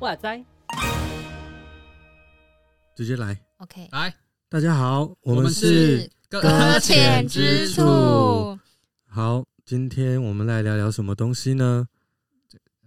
[0.00, 0.44] 哇塞！
[2.96, 4.12] 直接来，OK，来，
[4.48, 8.58] 大家好，我们是是搁浅之处。
[9.08, 11.86] 好，今天我们来聊聊什么东西呢？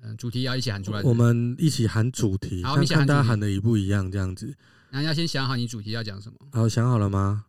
[0.05, 1.01] 嗯，主题要一起喊出来。
[1.01, 4.55] 我们一起喊主题，好，看看大家喊的一不一样，这样子。
[4.91, 6.37] 那要先想好你主题要讲什么。
[6.51, 7.45] 好，想好了吗？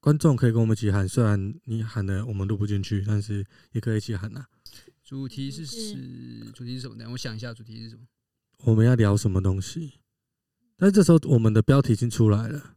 [0.00, 4.44] 观众可以跟我们一起喊，虽然你喊的我们录不进去，但是也可以一起喊呐。
[5.04, 5.94] 主题是是
[6.54, 7.06] 主题是什么呢？
[7.10, 8.02] 我想一下，主题是什么？
[8.64, 9.94] 我们要聊什么东西？
[10.76, 12.74] 但是这时候我们的标题已经出来了，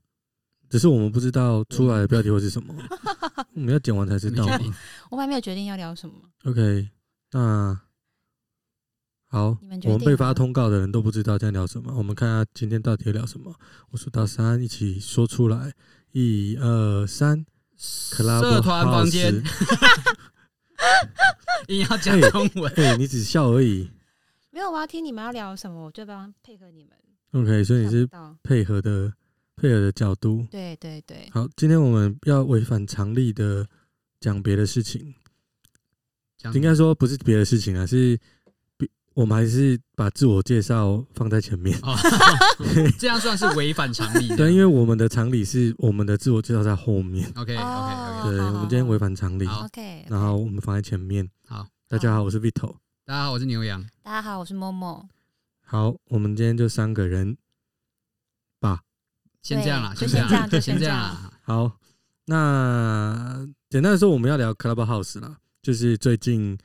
[0.69, 2.73] 只是我们不知道出来的标题会是什么。
[3.53, 4.45] 我们要剪完才知道？
[5.09, 6.15] 我们还没有决定要聊什么。
[6.45, 6.89] OK，
[7.31, 7.79] 那
[9.31, 11.93] 好，我们被发通告的人都不知道在聊什么。
[11.95, 13.53] 我们看下今天到底要聊什么。
[13.91, 15.71] 我数到三，一起说出来。
[16.11, 17.45] 一二三，
[17.77, 19.43] 社团房间。
[21.69, 23.91] 你要讲中文，对，你只笑而已。
[24.49, 26.97] 没有，我要听你们要聊什么，我就帮配合你们。
[27.33, 28.09] OK，所以你是
[28.41, 29.13] 配合的
[29.55, 30.43] 配合的角度。
[30.49, 31.29] 对对对。
[31.31, 33.67] 好，今天我们要违反常理的
[34.19, 35.13] 讲别的事情。
[36.53, 38.17] 应该说不是别的事情啊，是
[39.13, 41.77] 我们还是把自我介绍放在前面。
[41.81, 41.95] 哦、
[42.97, 44.35] 这样算是违反常理。
[44.35, 47.27] 对，因为我们的常理是我们的自我介绍在后面。
[47.35, 48.29] OK OK OK。
[48.29, 49.45] 对，我们今天违反常理。
[49.45, 50.05] OK。
[50.07, 51.29] 然后我们放在前面。
[51.47, 52.75] 好，大家好，我是 Vito。
[53.05, 53.85] 大家好，我是牛羊。
[54.03, 55.07] 大家好，我是默默。
[55.65, 57.37] 好，我们今天就三个人
[58.59, 58.81] 吧，
[59.41, 61.15] 先这样啦，就先这样，就先这样。
[61.43, 61.71] 好，
[62.25, 66.57] 那简单的说，我们要聊 Clubhouse 啦，就是最近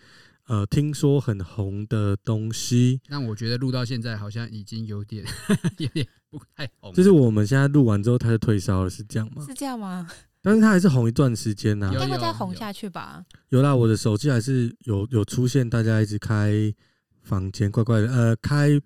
[0.46, 3.00] 呃听说很红的东西。
[3.08, 5.24] 那我觉得录到现在好像已经有点
[5.78, 6.92] 有点不太红。
[6.92, 9.44] 就是我们现在录完之后，它就退烧了，是这样吗？
[9.46, 10.06] 是这样吗？
[10.42, 13.24] 但是它还是红一段时间呢，应该会再红下去吧？
[13.48, 16.52] 有啦，我的手机还是有有出现，大家一直开
[17.22, 18.12] 房间，怪怪的。
[18.12, 18.78] 呃，开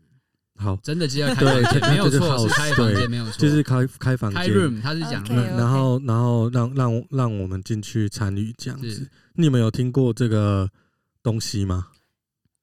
[0.55, 4.41] 好，真的就要 开房间，没有错，开房间没有错，就是开开房间。
[4.41, 5.25] 开 room，他是讲，
[5.57, 9.09] 然后然后让让让我们进去参与这样子。
[9.35, 10.71] 你们有听过这个
[11.23, 11.93] 东西吗？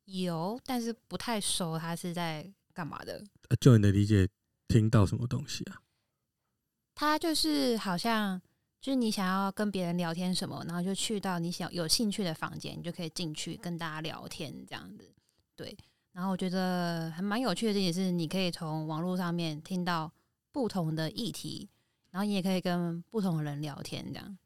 [0.05, 3.23] 有，但是不太熟，他是在干嘛的？
[3.59, 4.27] 就你的理解，
[4.67, 5.81] 听到什么东西啊？
[6.93, 8.41] 他就是好像。
[8.81, 15.11] 就是你想要跟别人聊天什么，然后就去到你想有兴趣的房间，你就可以进去跟大家聊天这样子。
[15.55, 15.75] 对，
[16.11, 20.13] 然后我觉得还蛮有趣的，这也是你可以从网络上面听到
[20.51, 21.67] 不同的议题，
[22.11, 24.37] 然后你也可以跟不同的人聊天这样。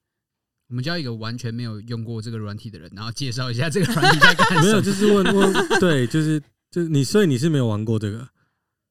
[0.69, 4.61] 我们叫一个完全没有用过这个软体的人，然后介绍一下这个软体在干什么。
[4.63, 8.27] 没有，就是问问，对，就是就你，所以你是没有玩过这个。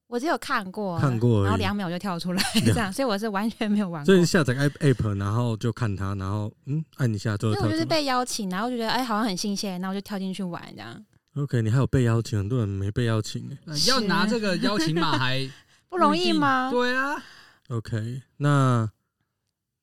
[0.09, 4.06] 我只有看过，看过，然后两秒就跳出来这样，所以我是完全没有玩过。
[4.06, 7.49] 所以下载 app，然后就看它，然后嗯，按一下就。
[7.49, 11.05] 因为我就是被邀请，然后就觉得哎，好像很新鲜，然后我就跳进去玩这样。
[11.37, 13.49] OK，你还有被邀请，很多人没被邀请
[13.87, 15.49] 要拿这个邀请码还
[15.88, 16.71] 不容易吗？
[16.72, 17.22] 对啊。
[17.69, 18.91] OK，那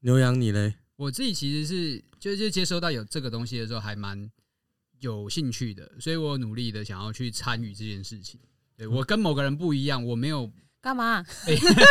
[0.02, 0.74] 牛羊你嘞？
[0.96, 4.30] 我自己其实是就是接收到有这个东西的时候，还蛮
[5.02, 8.40] 有兴趣的，所以我努力的想要去参与这件事情。
[8.78, 10.52] 对，我跟某个人不一样，我没有
[10.82, 11.26] 干嘛？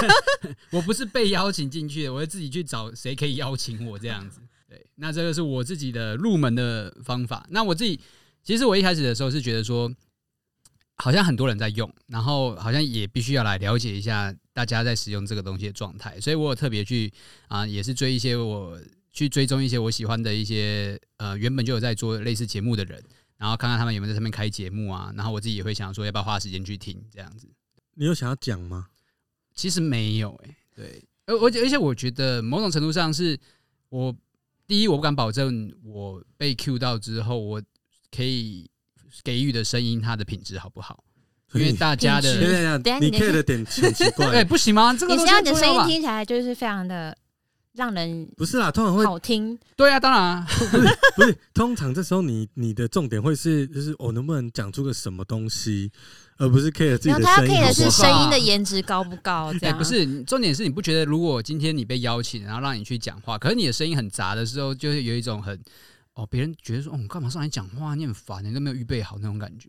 [0.70, 4.40] 我不是被邀请进去的，我会自己去找谁可以邀请我这样子。
[4.68, 7.46] 对，那这个是我自己的入门的方法。
[7.50, 8.00] 那我自己
[8.42, 9.94] 其实我一开始的时候是觉得说，
[10.96, 17.12] 好像很多人在用，然后好像也必须要来了解一下大家在使用这个东西的状态，所以我有特别去
[17.48, 18.78] 啊，也是追一些我
[19.14, 23.02] 去追踪一些我喜欢的一些呃原本就有在做类似节目的人。
[23.36, 27.48] 然后看看他们有没有在上面开节目啊，然后我自己也会想说要不要花时间去听这样子。
[27.94, 28.86] 你有想要讲吗？
[29.54, 33.38] 其实没有哎、欸，对，而而且而且我觉得某种程度上是
[33.88, 34.14] 我
[34.68, 37.60] 第一我不敢保证我被 cue 到之后我
[38.16, 38.70] 可以
[39.22, 41.04] 给予的声音它的品质好不好，
[41.52, 42.34] 因为大家的
[43.00, 44.94] 你 care 的点很奇怪， 对，不行吗？
[44.94, 47.14] 这个你现在的声音听起来就是非常的。
[47.74, 49.58] 让人不是啦，通常会好听。
[49.76, 51.36] 对啊，当然、啊、不是不是。
[51.52, 55.90] 通常这时候你你的重点会是就是我能不能讲出个什么东西，
[56.36, 57.24] 而不是 care 自己的声音。
[57.24, 59.52] 他 care 的是声音的颜值高不高？
[59.54, 65.60] 这样、欸、不是重点是你不觉得如果今天你被邀请，然后让你去讲话，可是你的声音很杂的时候，就是有一种很
[66.14, 67.96] 哦，别人觉得说哦，你干嘛上来讲话？
[67.96, 69.68] 你很烦，你都没有预备好那种感觉。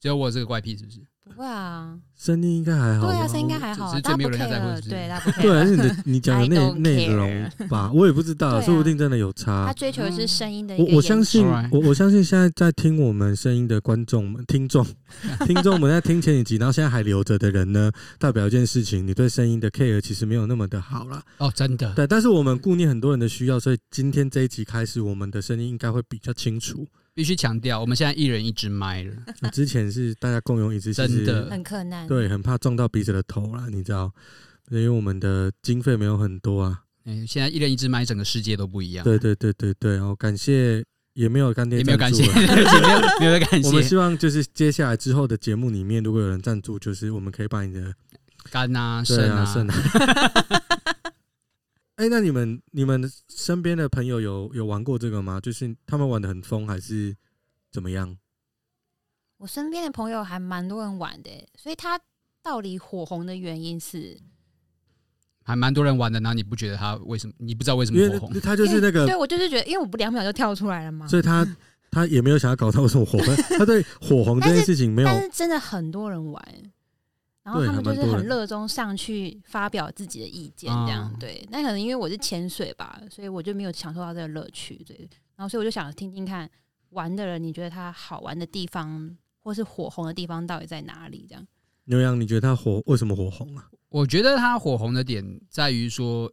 [0.00, 1.00] 只有我这个怪癖是不是？
[1.22, 3.06] 不会啊，声音应该还好。
[3.06, 3.90] 对啊，声音应该还好。
[3.90, 5.08] 只是最没有人在乎，对，
[5.42, 9.66] 对，还是你的你讲的 内内容吧，我也不知道，说不定真的有差。
[9.66, 10.74] 他追求的是声音的。
[10.76, 14.84] 我我相信，我我相信现在在听我们声音的观众们、听众、
[15.46, 21.22] 听众们在听前几集，然后现在还留着的人呢，代表一件事情，你对声音的 care 其实没有那么的好了。
[21.38, 21.92] 哦，真的。
[21.94, 26.86] 对，但是我们顾念很多人的需要，所以今天这一集开始，我们的声音应该会比较清楚。
[27.14, 29.14] 必须强调，我们现在一人一支麦了。
[29.52, 32.06] 之前是大家共用一支，真的很困难。
[32.06, 34.12] 对，很怕撞到彼此的头啦，你知道？
[34.70, 36.82] 因为我们的经费没有很多啊。
[37.04, 39.02] 嗯，现在一人一支麦，整个世界都不一样。
[39.04, 40.84] 对对对对对，哦，感谢
[41.14, 42.22] 也没有干爹，也没有感谢，
[43.18, 43.68] 没有感谢。
[43.68, 47.92] 我们希望就是接下来之后的节目里面，如果有人赞助，就是我们可以把你的
[48.50, 49.74] 肝啊、肾啊、肾啊。
[52.00, 55.38] 哎、欸，那你们你们身边的朋友有有玩过这个吗？
[55.38, 57.14] 就是他们玩的很疯，还是
[57.70, 58.16] 怎么样？
[59.36, 62.00] 我身边的朋友还蛮多人玩的，所以他
[62.42, 64.18] 到底火红的原因是
[65.42, 66.18] 还蛮多人玩的。
[66.20, 67.34] 然后你不觉得他为什么？
[67.36, 68.40] 你不知道为什么火红？
[68.40, 71.06] 他就是那个，对我就是觉得，因为我不两秒就跳出来了嘛。
[71.06, 71.46] 所以他
[71.92, 76.42] 他也没有想要搞到什么火红，他对火红这件事情没有，但是真的很多人玩。
[77.42, 81.46] 然后他们就是很热衷上去发表自己的意见，这样对。
[81.50, 85.08] 那可能因为我是潜水吧，所以我就没有享受到这个乐趣，对。
[85.36, 86.48] 然后所以我就想听听看
[86.90, 91.26] 玩的人，你觉得他好玩的地方，或是火红的地方到底在哪里？
[91.28, 91.46] 这样。
[91.84, 93.68] 牛羊，你觉得他火为什么火红啊？
[93.88, 96.30] 我觉得他火红的点在于说，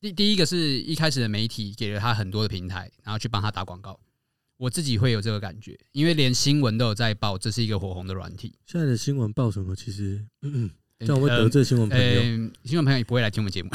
[0.00, 3.98] 第第一个是一开始的媒体给了他很多的平台，然后去帮他打广告。
[4.62, 8.54] 我自己会有这个感觉，因为连新闻都有在报，这是一个火红的软体。
[8.64, 9.74] 现在的新闻报什么？
[9.74, 10.70] 其实，嗯，
[11.00, 12.20] 这样我会得罪新闻朋友。
[12.22, 13.68] 嗯、新闻朋友也不会来听我们节目。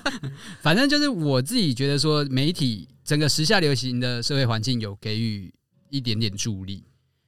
[0.62, 5.52] 反正就是我自己觉得说，媒体整个时下流行的社会环境有给予
[5.90, 6.82] 一点点助力。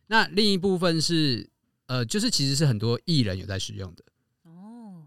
[0.07, 1.47] 那另一部分是，
[1.89, 4.03] 呃，就是其实是很多艺人有在使用的。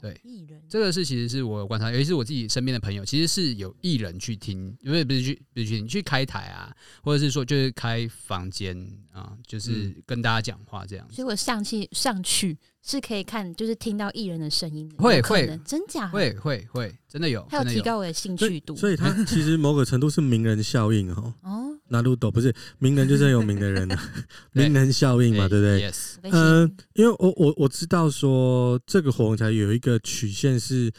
[0.07, 6.73] 对，艺人这个是其实是我有观察，尤其是我自己身边的朋友，其实是有艺人去听，因为不是去不是去你去开台啊，
[7.03, 8.77] 或者是说就是开房间
[9.11, 11.07] 啊，就是跟大家讲话这样。
[11.11, 18.75] 所以我上去上去是可以看，就是听到艺人的声音的，会会真假会会会真的有，还有提高我的兴趣度。
[18.75, 21.33] 所以他其实某个程度是名人效应哦。
[21.43, 21.66] 哦。
[21.89, 24.13] 那鲁斗不是名人，就是很有名的人啊，
[24.53, 25.91] 名人效应嘛，对不对？
[26.31, 30.91] 嗯，因为我我我知道说这个火红才有一个曲线是，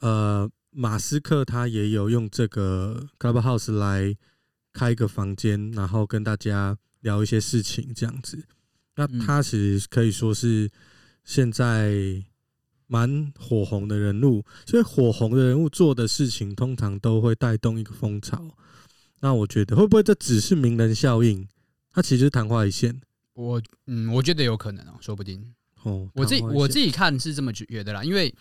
[0.00, 4.16] 呃，马斯克他也有用这个 Clubhouse 来
[4.72, 8.42] 开一个房间，然后跟大家聊一些事情这样子。
[8.96, 10.70] 那他其实可以说是
[11.24, 12.22] 现在
[12.86, 18.54] 蛮火红的人物，所以火红的人物做的事情通常都会带动一个风潮。
[19.22, 21.48] 那我觉得会不会这只是名人效应？
[21.92, 23.00] 它其实是昙花一现。
[23.34, 25.54] 我嗯，我觉得有可能哦，说不定。
[25.84, 28.34] 哦，我自己我自己看是这么觉得啦，因为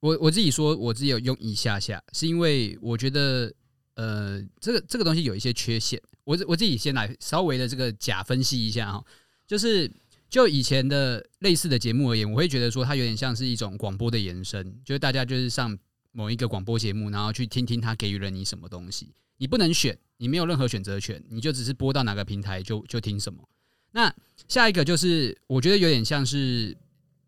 [0.00, 3.52] 我我自己说我自己有用一下下，是因为我觉得
[3.94, 6.02] 呃，这个这个东西有一些缺陷。
[6.24, 9.04] 我我自己先来稍微的这个假分析一下哈，
[9.46, 9.88] 就是
[10.28, 15.78] 就以前的类似的节目而言，我会觉得说它有点像是一种广播的延伸，就是大家就是上
[16.10, 19.12] 某一个广播节目，然后去听听它给予了你什么东西。
[19.38, 23.42] 你不能选，你没有任何选择权，你就只是播到哪个平台就就听什么。
[23.92, 24.14] 那
[24.48, 26.76] 下一个就是，我觉得有点像是，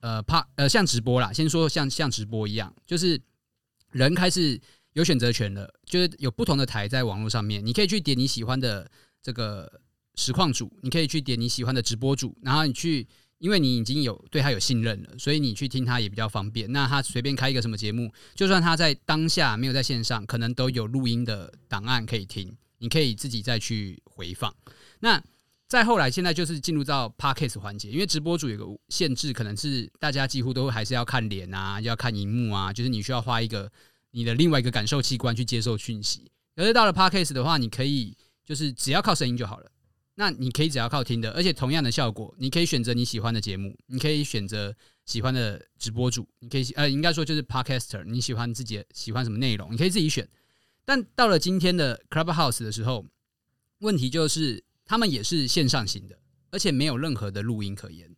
[0.01, 1.33] 呃，怕呃像直播啦。
[1.33, 3.21] 先说像像直播一样，就是
[3.91, 4.61] 人开始
[4.93, 8.91] 有选择权了，就是有不同的台在网络上面，你可以去点你喜欢的
[9.23, 9.81] 这个
[10.15, 13.07] 实况主，你可以去点你喜欢的直播主，然后你去。
[13.39, 16.71] 因为你已经有对他有信任了，所以你去听他也比较方便。
[16.73, 24.55] 那他随便开一个什么节目，就算他在当下没有在线上，可能都有录音的档案可以听，你可以自己再去回放。
[25.01, 25.23] 那
[25.69, 33.71] 再后来，现在就是进入到 Podcast 环节，因为直播主有个限制，可能是大家几乎都还是要看脸啊，要看荧幕啊，就是你需要花一个
[34.13, 36.31] 你的另外一个感受器官去接受讯息。
[36.57, 39.71] 可是到了 Podcast 的话，你可以就是只要靠声音就好了。
[40.21, 44.75] 那你可以只要靠听的，而且同样的效果，你可以选择你喜欢的节目，你可以选择
[45.07, 50.29] 喜欢的直播主，你可以呃，应该说就是 Podcaster，你喜欢自己喜欢什么内容，你可以自己选。
[50.85, 53.07] 但到了今天的 Clubhouse 的时候，
[53.79, 56.19] 问题就是他们也是线上型的，
[56.51, 58.11] 而且没有任何的录音可言。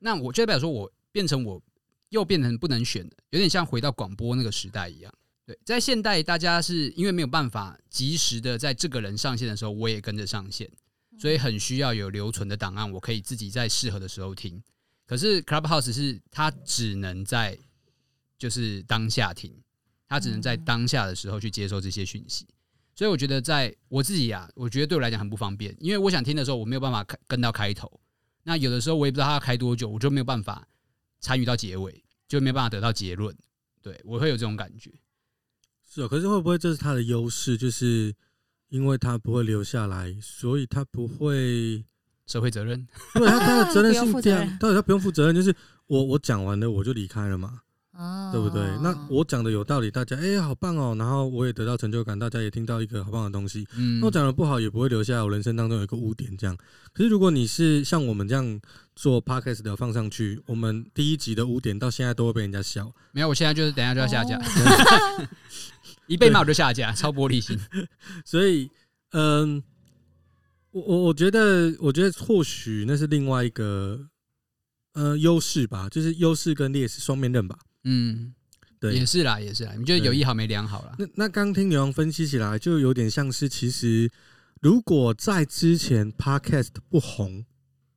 [0.00, 1.62] 那我就代表说我变成我
[2.10, 5.10] 又变成不能选的，有点像回到广播那个时代一样。
[5.46, 10.70] 对，在现代，大家是因为没有办法及时的在这个人上线的时候，我也跟着上线。
[11.18, 14.62] 所以很需要有留存的档案，我可以自己在适合的时候听。
[15.06, 17.58] 可是 Clubhouse 是它只能在
[18.38, 19.52] 就是当下听，
[20.08, 22.46] 它只能在当下的时候去接受这些讯息。
[22.94, 28.00] 所以我觉得在我自己啊，我觉得对我来讲很不方便，因为我想听的时候我没有办法跟到开头。
[28.42, 30.66] 那有的时候我也不知道它要开多久，我就没有办法
[31.20, 33.36] 参与到结尾，就没有办法得到结论。
[33.82, 34.92] 对，我会有这种感觉。
[35.88, 37.56] 是哦，可是会不会这是它的优势？
[37.56, 38.14] 就是
[38.68, 41.84] 因为他不会留下来，所以他不会
[42.26, 42.86] 社会责任。
[43.14, 45.54] 对，他他的责任性这样，到底他不用负责任，就是
[45.86, 47.60] 我我讲完了我就离开了嘛。
[47.98, 48.62] 哦，对不对？
[48.80, 50.94] 那我讲的有道理，大家哎、欸，好棒哦！
[50.96, 53.66] 然后我也得到成就感，大家也听到一个好棒的东西。
[53.76, 56.30] 嗯，那我讲的不好，也不会留下我人生当中有一个污点。
[56.36, 56.56] 这样，
[56.92, 58.60] 可是如果你是像我们这样
[58.94, 62.88] 做 podcast 的放上去，我们第一集的污点到现在都会被人家笑。
[63.10, 64.38] 没有，我现在就是等一下就要下架，
[66.08, 67.56] 一被骂我就下架，超玻璃心。
[68.24, 68.68] 所以，
[69.12, 69.62] 嗯，
[70.72, 74.08] 我我我觉得，我觉得或许那是另外一个
[74.94, 77.58] 呃优势吧，就是优势跟劣势双面刃吧。
[77.84, 78.34] 嗯，
[78.80, 79.72] 对，也是啦，也是啦。
[79.78, 80.96] 你觉得有一好没两好啦？
[80.98, 84.10] 那那刚听牛羊分析起来，就有点像是，其实
[84.60, 87.44] 如果在之前 Podcast 不红，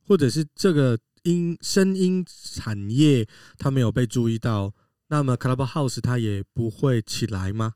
[0.06, 3.26] 或者是这个音声音产业
[3.58, 4.74] 它没有被注意到，
[5.08, 7.74] 那么 Clubhouse 它也不会起来吗？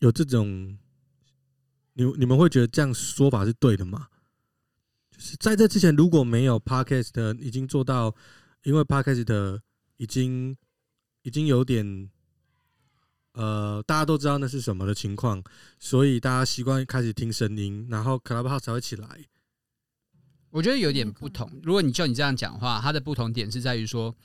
[0.00, 0.76] 有这种，
[1.94, 4.08] 你你们会觉得这样说法是对的吗？
[5.10, 8.14] 就是在这之前，如果没有 Podcast 已经做到，
[8.64, 9.60] 因为 Podcast
[9.96, 10.56] 已经。
[11.22, 12.08] 已经有点，
[13.32, 15.44] 呃，大家都知道那是什么的情况，
[15.78, 19.26] 所以大家习惯开始听声音，然后 Clubhouse 才会起来。
[20.48, 21.60] 我觉得有点不同。
[21.62, 24.16] 如果你就你这样讲话，它的不同点是在于说，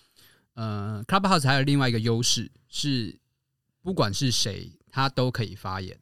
[0.54, 3.20] 呃，Clubhouse 还有另外一个优势是，
[3.82, 6.00] 不管是谁，他都可以发言，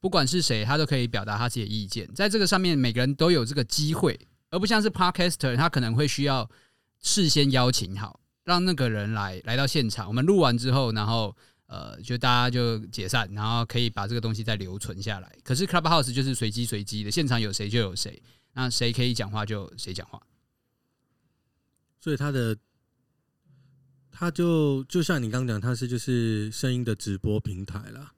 [0.00, 2.08] 不管是谁，他都可以表达他自己的意见。
[2.14, 4.16] 在这个上面，每个人都有这个机会，
[4.50, 6.48] 而不像是 Podcaster，他可能会需要
[7.00, 8.20] 事先邀请好。
[8.44, 15.36] 让那个人来来到现场，我们录完之后，然后呃，就大家就解散，然后可以把这个东西再留存下来。
[15.42, 20.22] 可是 Clubhouse 就是随机随机的，现场有谁就有谁，那谁可以讲话就谁讲话。
[21.98, 22.56] 所以他的，
[24.18, 28.10] 他就就像你刚刚讲，它是就是声音的直播平台啦，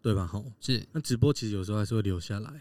[0.00, 0.24] 对吧？
[0.24, 0.80] 吼，是。
[0.92, 2.60] 那直播其实有时候还是会留下来。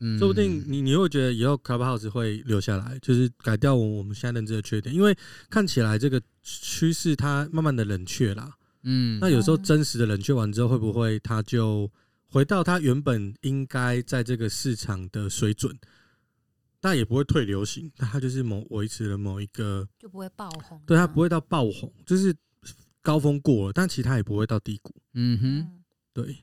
[0.00, 5.16] 嗯，说不定你你会觉得以后 Clubhouse 会留下来，就是改掉我我们现在认知的缺点，因为
[5.48, 8.52] 看起来这个趋势它慢慢的冷却啦。
[8.82, 11.90] 嗯，那有时候真实的冷却完之后，会不会它就
[12.26, 15.74] 回到它原本应该在这个市场的水准？
[16.80, 20.80] 但也不会退流行，但它就是某维持了某一个就不会爆红。
[20.86, 22.34] 对，它不会到爆红，就是
[23.02, 24.94] 高峰过了，但其他也不会到低谷。
[25.14, 25.82] 嗯哼，
[26.12, 26.34] 对，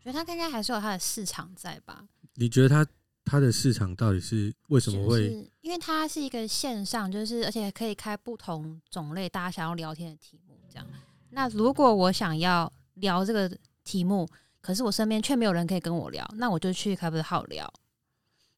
[0.00, 2.04] 觉得它应该还是有它的市场在吧。
[2.34, 2.86] 你觉得它
[3.24, 5.28] 它的市场到底是为什么会？
[5.28, 10.86] 就是因为它是一个线上，就是而且可以开不同种类大家想要聊天的题目，这样。
[11.30, 13.50] 那如果我想要聊这个
[13.84, 14.28] 题目，
[14.60, 17.72] 可是我身边却没有人可以跟我聊，那我就去开不是好聊。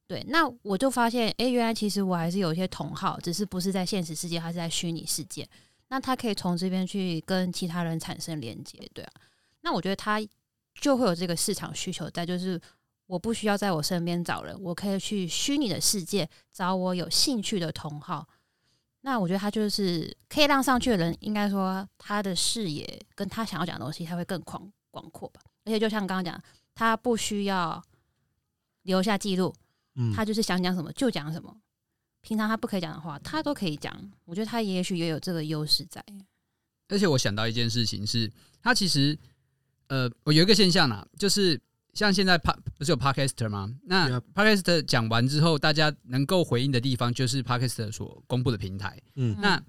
[0.06, 5.48] 对，那我就发现，哎、原来其实我还是有一些同好，只是不是在现实世界，还是在虚拟世界。
[5.88, 9.12] 那他可以从这边去跟其他人产生连接，对啊。
[9.62, 10.20] 那我觉得他
[10.80, 12.60] 就会有这个市场需求在，就是。
[13.06, 18.26] 我不需要在我身边找人，我可以去虚拟的世界找我有兴趣的同好。
[19.02, 25.42] 那我觉得他就是可以让上去的人，应该说他的视野跟他想要讲的东西，他会更广广阔吧。
[25.66, 26.42] 而且就像刚刚讲，
[26.74, 27.80] 他不需要
[28.84, 29.54] 留下记录，
[30.14, 31.56] 他就是想讲什么就讲什么。
[32.20, 33.94] 平常他不可以讲的话，他都可以讲。
[34.24, 36.04] 我觉得他也许也有这个优势在。
[36.88, 38.30] 而且我想到一件事情是，
[38.62, 39.18] 他其实
[39.88, 41.60] 呃，我有一个现象啦，就是。
[41.94, 43.72] 像现在 Pod 不是有 Podcaster 吗？
[43.84, 49.00] 那 Podcaster 讲完之后，大家能够回应的地方就是 Podcaster 所公布的平台。
[49.14, 49.62] 嗯，那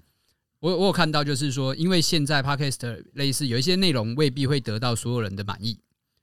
[0.58, 5.78] 我我有看到，就是说，因为现在 Podcaster 类似有一些内容未必会得到所有人的满意。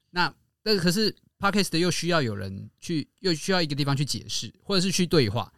[0.10, 5.52] 那但是可是 Podcaster 又需要有人去，又需要一个地方去解释，或者是去对话。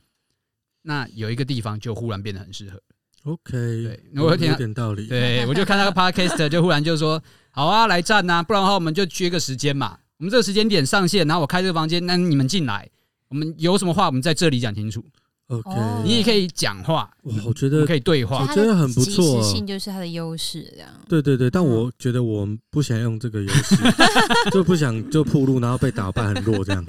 [0.82, 2.82] 那有一个地方就忽然变得很适合。
[3.26, 5.06] OK，对，我有点道理。
[5.08, 8.42] 对，我就看那个 Podcaster 就忽然就说：“好啊，来站啊！
[8.42, 12.90] 不然的话，我们就约个时间嘛。”我们这个时间点上线，然后我开这个房间，那你们进来，
[13.28, 15.06] 我们有什么话，我们在这里讲清楚。
[15.48, 15.70] OK，
[16.04, 17.10] 你也可以讲话。
[17.24, 19.24] 哇，我觉得可以对话，我觉得很不错。
[19.24, 20.90] 即时性就是它的优势，这样。
[21.08, 23.76] 对对对，但我觉得我不想用这个优势，
[24.52, 26.84] 就不想就铺路，然后被打败很弱这样。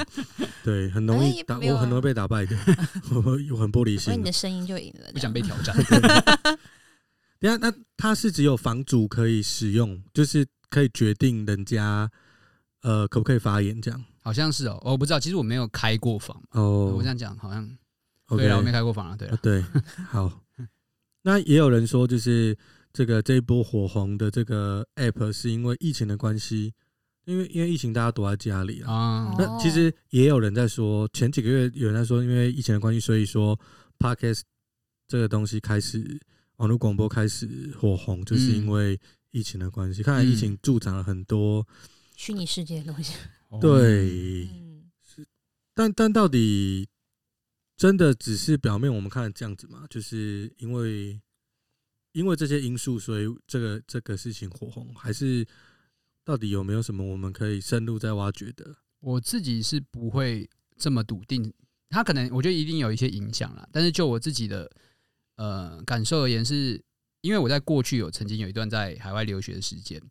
[0.64, 2.56] 对，很容易打，我很容易被打败的，
[3.12, 3.98] 我很玻璃心。
[4.00, 5.76] 所以你的声音就赢了，不想被挑战。
[7.38, 12.10] 等下，那它是只有房主可以使用，就是可以决定人家。
[12.82, 13.82] 呃，可不可以发言？
[13.82, 15.18] 这样好像是哦，我不知道。
[15.18, 16.94] 其实我没有开过房哦。
[16.96, 17.68] 我这样讲好像
[18.28, 19.16] 对啊，我没开过房啊。
[19.16, 19.62] 对啊，对，
[20.08, 20.42] 好。
[21.22, 22.56] 那也有人说，就是
[22.92, 26.72] 这个这一波火红的这个 app 是因为疫情的关系，
[27.24, 28.92] 因为因为疫情，大家躲在家里啊。
[28.92, 33.58] 啊那其实也有人在说，前几个月有人在说，因为疫情的关系，所以说
[33.98, 34.42] Podcast
[35.08, 36.20] 这个东西开始
[36.58, 38.96] 网络广播开始火红，就是因为
[39.32, 40.04] 疫情的关系。
[40.04, 41.66] 看来疫情助长了很多
[42.14, 43.14] 虚拟世界的东西。
[43.60, 44.44] 对，
[45.02, 45.26] 是，
[45.74, 46.88] 但但到底
[47.76, 49.84] 真的只是表面我们看这样子吗？
[49.90, 51.20] 就是因为
[52.12, 55.46] 因为这些因素，所以这个这个事情火红，还是？
[56.26, 58.74] 到底有没有什么我们可以深入再挖掘的？
[58.98, 61.54] 我自己是不会这么笃定，
[61.88, 63.64] 他可能我觉得一定有一些影响啦。
[63.70, 64.68] 但是就我自己的
[65.36, 66.82] 呃感受而言，是
[67.20, 70.02] 因为我在过去有曾经有一段在海外留学的时间，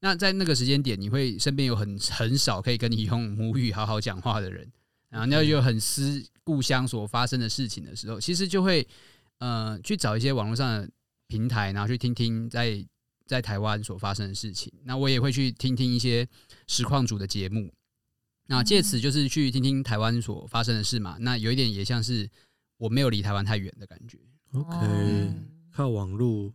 [0.00, 4.68] 那在那个时间点，你会身边有很很少可以跟你用母语好好讲话的人，
[5.10, 8.86] 然后那就很私故乡所发生的事情的时候，其实就会
[9.38, 10.90] 呃去找一些网络上的
[11.28, 12.84] 平台，然后去听听在。
[13.24, 16.28] 在台湾所发生的事情，那我也会去听听一些
[16.66, 17.72] 实况组的节目，
[18.46, 21.16] 那借此就是去听听台湾所发生的事嘛。
[21.20, 22.28] 那有一点也像是
[22.76, 24.18] 我没有离台湾太远的感觉。
[24.52, 25.32] OK，
[25.72, 26.52] 靠网络。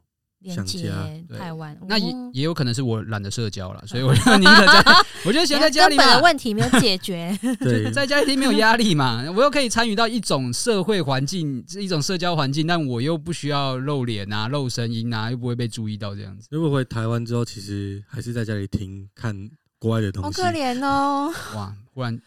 [0.48, 0.92] 连接
[1.38, 4.84] 台湾，那也也有可能是我懒得社交了， 所以我宁可在，
[5.26, 16.48] 我觉得闲在家里嘛，根本的问题没有解决， 对，在家里听没有压力嘛，我又可以参与到一种社会环境，一种社交环境，但我又不需要露脸啊、露声音啊，又不会被注意到这样子。
[16.52, 19.50] 如果回台湾之后，其实还是在家里听看
[19.80, 21.34] 国外的东西，好可怜哦。
[21.56, 22.20] 哇，忽然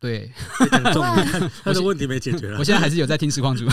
[0.00, 0.32] 对，
[1.62, 3.66] 他的问题没解决了，我现在还是有在听实况主。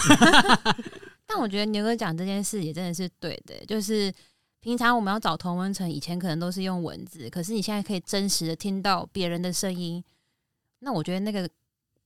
[1.28, 4.12] 但我觉得牛哥讲这件事也真的是对的，就是
[4.62, 10.04] 平常我们要找同温层，以前可能都是用文字，可是你现在可以真实的听到别人的声音，
[10.80, 11.48] 那我觉得那个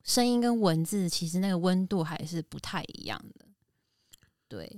[0.04, 3.46] 声音跟文字其实那个温度还是不太一样的。
[4.48, 4.76] 对，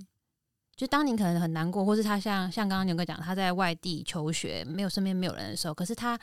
[0.76, 6.20] 就当你可能很难过，或是他像像刚刚牛哥讲，他在外地求学，没有身边没有人的时候，可是他。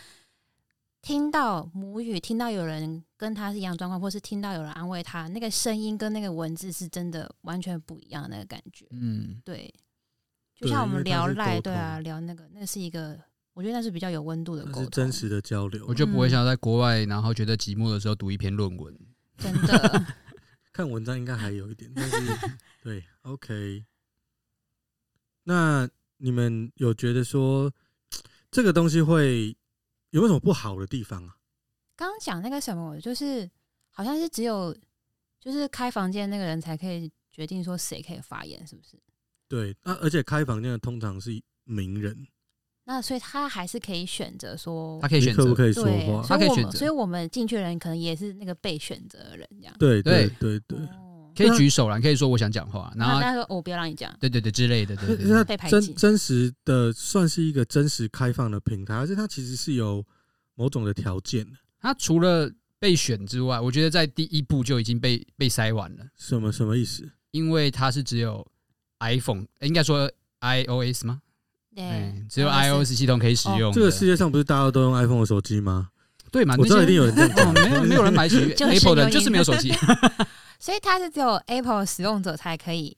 [1.03, 8.87] 听到母语，听到有人跟他是一样状况，或是听到有人安慰他，那个声音跟那个文字是真的完全不一样的那个感觉。
[8.91, 9.73] 嗯，对，
[10.55, 13.19] 就像我们聊赖，对啊，聊那个，那是一个，
[13.55, 15.87] 我觉得那是比较有温度的沟通，是真实的交流。
[15.89, 18.95] 我就不会想在国外，然后觉得寂寞的时候读一篇论文。
[19.39, 20.07] 真的，
[20.71, 22.17] 看文章应该还有一点，但是
[22.85, 23.87] 对，OK。
[25.45, 25.89] 那
[26.19, 27.73] 你们有觉得说
[28.51, 29.57] 这个东西会？
[30.11, 31.37] 有没有什么不好的地方啊？
[31.97, 33.49] 刚刚讲那个什么，就是
[33.91, 34.77] 好像是只有
[35.39, 38.99] 就是开房间那个人才可以决定说谁可以发言，是不是？
[39.49, 41.31] 对，那而且开房间的通常是
[41.65, 42.27] 名人，
[42.85, 49.75] 那所以他还是可以选择说，他可以选择可不可以说话，他可以选择，所以我们进去的人可能也是那个被选择的人，这样。
[49.79, 50.79] 对对对对。
[51.49, 55.71] 可以举手了，可以说我想讲话，然后他说我不要让你讲，对对对之类的，对对，对。
[55.71, 60.05] 真真实的算是一个真实开放的平台，而且它其实是有
[60.55, 61.57] 某种的条件的。
[61.81, 66.05] 它除了被选之外，我觉得在第一步就已经被被筛完了。
[66.17, 67.09] 什么什么意思？
[67.31, 68.47] 因为它是只有
[69.01, 71.23] iPhone，应该说 iOS 吗？
[71.75, 73.73] 对，只有 iOS 系统可以使用。
[73.73, 75.89] 这个世界上不是大家都用 iPhone 的手机吗？
[76.33, 76.55] 对嘛？
[76.59, 79.73] 我知道一定有人这样讲，没有没有人买起 Apple 的，就是没有手机。
[80.61, 82.97] 所以它是只有 Apple 使用者才可以。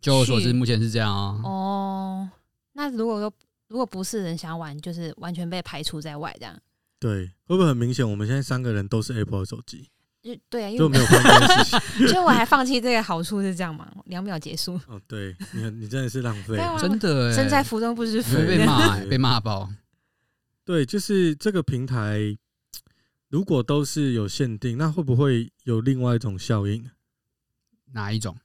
[0.00, 1.40] 就我所知，目前是这样啊。
[1.42, 2.30] 哦，
[2.74, 3.32] 那如果说
[3.66, 6.56] 如果不是人想玩，就是完全被排除在外，这样。
[7.00, 8.08] 对，会不会很明显？
[8.08, 9.90] 我们现在三个人都是 Apple 的手机。
[10.22, 12.06] 就对啊，因为就没有关系。
[12.06, 13.90] 所以我还放弃这个好处是这样吗？
[14.04, 14.80] 两秒结束。
[14.86, 19.68] 哦，对，你你真的是浪费，真的身在福中不知福，被骂被骂爆。
[20.64, 22.38] 对，就是这个平台。
[23.34, 26.88] 如果都是有限定，那会不会有另外一种效应？
[27.92, 28.36] 哪一种？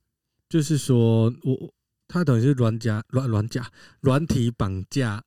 [0.49, 1.71] 就是说我
[2.07, 3.69] 它等于是软甲软软甲
[4.01, 5.23] 软体绑架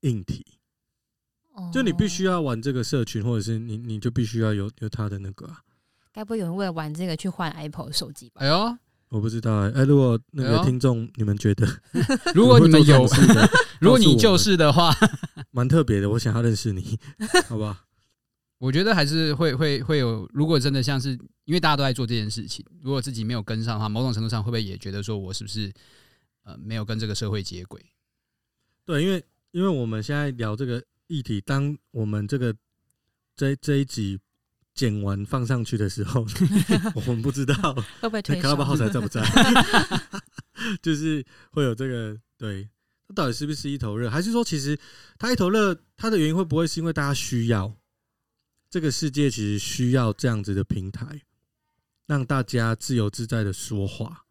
[0.00, 0.42] 硬体，
[1.70, 5.60] 就你必须要玩这个社群，或者是你你就必须要有有它的那个啊。
[6.10, 8.40] 该不会有人为了玩这个去换 Apple 手机吧？
[8.40, 8.78] 哎呦，
[9.10, 9.82] 我不知道哎、欸。
[9.82, 11.68] 哎，如果那个听众你们觉得，
[12.34, 13.06] 如果你们有，
[13.78, 14.90] 如果你就是的话，
[15.50, 16.98] 蛮特别的，我想要认识你，
[17.46, 17.76] 好不好？
[18.62, 25.72] 我觉得还是会会会有，如果真的像是因为大家都在做这件事情，如果自己没有跟上的话，某种程度上会不会也觉得说我是不是
[26.44, 27.84] 呃没有跟这个社会接轨？
[28.84, 32.54] 对，因为因为我们现在聊这个议题，当我们这个
[33.34, 34.16] 这这一集
[34.74, 36.24] 剪完放上去的时候，
[36.94, 39.20] 我们不知道 会不会推卡拉巴号才在不在，
[40.80, 42.68] 就是会有这个对，
[43.08, 44.78] 它到底是不是一头热，还是说其实
[45.18, 47.76] 它一头热，它的原因会不会是因为大家需要？
[48.72, 51.20] 这个世界其实需要这样子的平台，
[52.06, 54.24] 让大家自由自在的说话。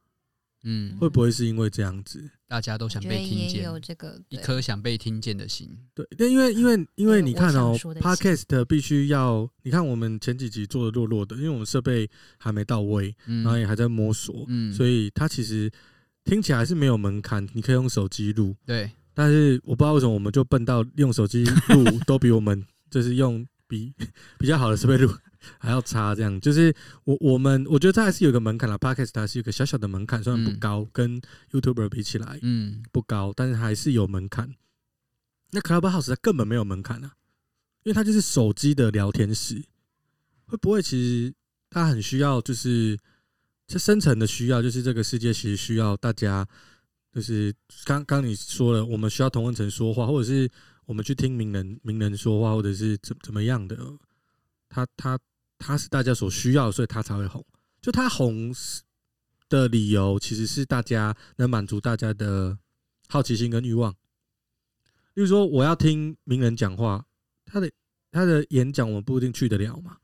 [0.63, 5.69] 嗯，会不会是因为这样子，大家都想被听见，有这个一颗想被听见的心。
[5.93, 15.71] 对，因为因为因为你看哦，Podcast 必须要，你看我们前几集做的弱弱的，因为我们设备还没到位，然后也还在摸索，嗯，所以它其实
[16.23, 18.89] 听起来是没有门槛，你可以用手机录，对。
[19.13, 23.93] 但是我不知道为什么我们就笨到用手机录 都比我们就是用比
[24.37, 25.09] 比较好的设备录
[25.57, 28.77] 还要差，这样就是我我们我觉得它还是有一个门槛啦。
[28.77, 34.53] Podcast 它是一个小小的门槛，虽然不高，跟 YouTuber 比起来，嗯，不高，但是还是有门槛。
[35.51, 37.13] 那 Clubhouse 它根本没有门槛啊，
[37.83, 39.63] 因为它就是手机的聊天室，
[40.45, 41.33] 会不会其实
[41.69, 42.99] 它很需要，就是
[43.67, 46.45] 这深层的需要，就是这个世界其实需要大家。
[47.13, 47.53] 就是
[47.83, 50.49] 刚刚你说了，我们需要同温层说话，或者是
[50.85, 53.77] 我们去听名人名人说话，或者是怎怎么样的，
[54.69, 55.19] 他他
[55.57, 57.45] 他是大家所需要，所以他才会红。
[57.81, 58.53] 就他红
[59.49, 62.57] 的理由，其实是大家能满足大家的
[63.07, 63.91] 好奇心跟欲望。
[65.13, 67.05] 例如说，我要听名人讲话，
[67.45, 67.71] 他的
[68.11, 69.97] 他的演讲，我们不一定去得了嘛，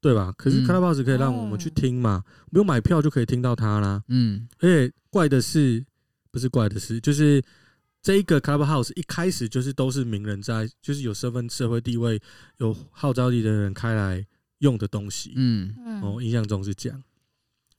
[0.00, 0.32] 对吧？
[0.36, 4.02] 可是 Clubhouse 可以让我们去听嘛，不用买票就可以听到他啦。
[4.08, 5.84] 嗯，而且怪的是。
[6.32, 7.42] 不是怪的是，就是
[8.02, 12.20] 这一个 Clubhouse 一开始就是都是名人在，就是有身份、社会地位、
[12.58, 14.26] 有号召力的人开来
[14.58, 15.32] 用的东西。
[15.36, 17.02] 嗯嗯，哦，印象中是这样。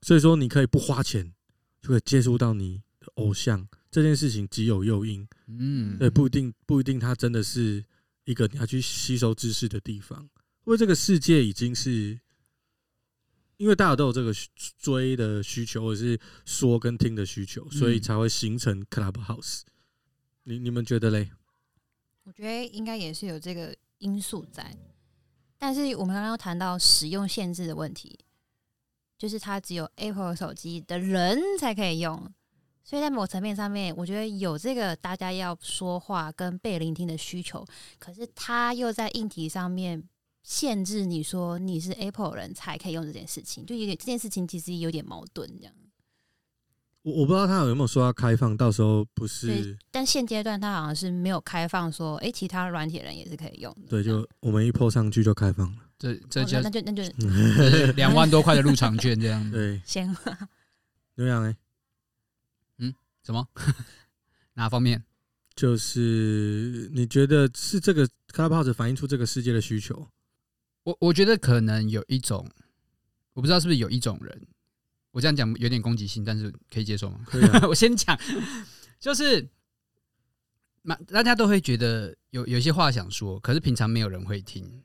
[0.01, 1.33] 所以说，你可以不花钱
[1.81, 5.27] 就可以接触到你的偶像，这件事情极有诱因。
[5.47, 7.83] 嗯，对，不一定不一定，它真的是
[8.25, 10.21] 一个你要去吸收知识的地方，
[10.65, 12.19] 因为这个世界已经是。
[13.57, 14.33] 因为大家都有这个
[14.79, 19.61] 追的需求，或者是说跟听的需求，所以才会形成 Clubhouse。
[20.43, 21.29] 你你们觉得嘞？
[22.23, 24.75] 我觉得应该也是有这个因素在，
[25.57, 28.19] 但是我们刚刚谈到使用限制的问题，
[29.17, 32.31] 就是它只有 Apple 手机的人才可以用，
[32.83, 37.65] 所以在某层面上面，我觉得有这个大家要说话跟被聆听的需求，
[37.99, 40.07] 可是它又在硬体上面。
[40.43, 45.73] 限制你说你是 Apple 人才可以用这件事情，就有点这件事情其实有点矛盾这样。
[47.03, 49.77] 我我不知道他有没有说要开放，到时候不是。
[49.89, 53.87] 但现阶段他好像是没有开放说，哎、欸，其他软体人也是可以用的。
[53.89, 55.77] 对，就我们一 po 上去就开放了。
[55.97, 57.03] 这这就、哦、那就那就
[57.93, 59.51] 两万多块的入场券这样。
[59.51, 60.15] 对， 行。
[61.15, 61.55] 怎么样呢？
[62.77, 62.93] 嗯？
[63.23, 63.47] 什么？
[64.53, 65.03] 哪方面？
[65.55, 70.07] 就是你觉得是这个 Clubhouse 反映出这个世界的需求？
[70.83, 72.49] 我我觉得可能有一种，
[73.33, 74.47] 我不知道是不是有一种人，
[75.11, 77.19] 我这样讲有点攻击性，但是可以接受吗？
[77.25, 77.61] 可以啊。
[77.69, 78.17] 我先讲，
[78.99, 79.47] 就是，
[81.07, 84.81] 大家都会觉得有有些话想说，可是平常没有人会听。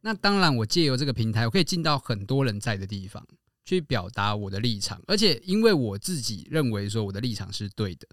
[0.00, 3.26] 那当然，我借由这个平台，我可以进到很多人在的地方
[3.64, 8.06] 去表达我的立场，而且因为我自己认为说我的立场是对的，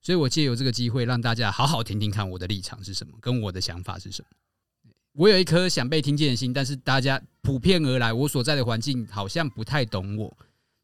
[0.00, 4.28] 所以我借由这个机会让大家好好听听看我的立场是什么，跟我的想法是什么。
[5.14, 10.38] 我有一颗想被听见的心，但是大家普遍而来，我所在的环境好像不太懂我，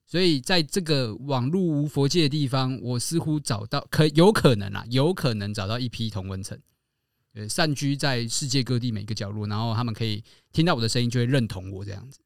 [0.08, 6.58] 所以在这个网络无佛界的地方，我似乎找到可有可能啊，有可能找到一批同温层，
[7.34, 12.20] 呃，散居在世界各地每个角落，然后他们可以听到我的声音，就会认同我这样子。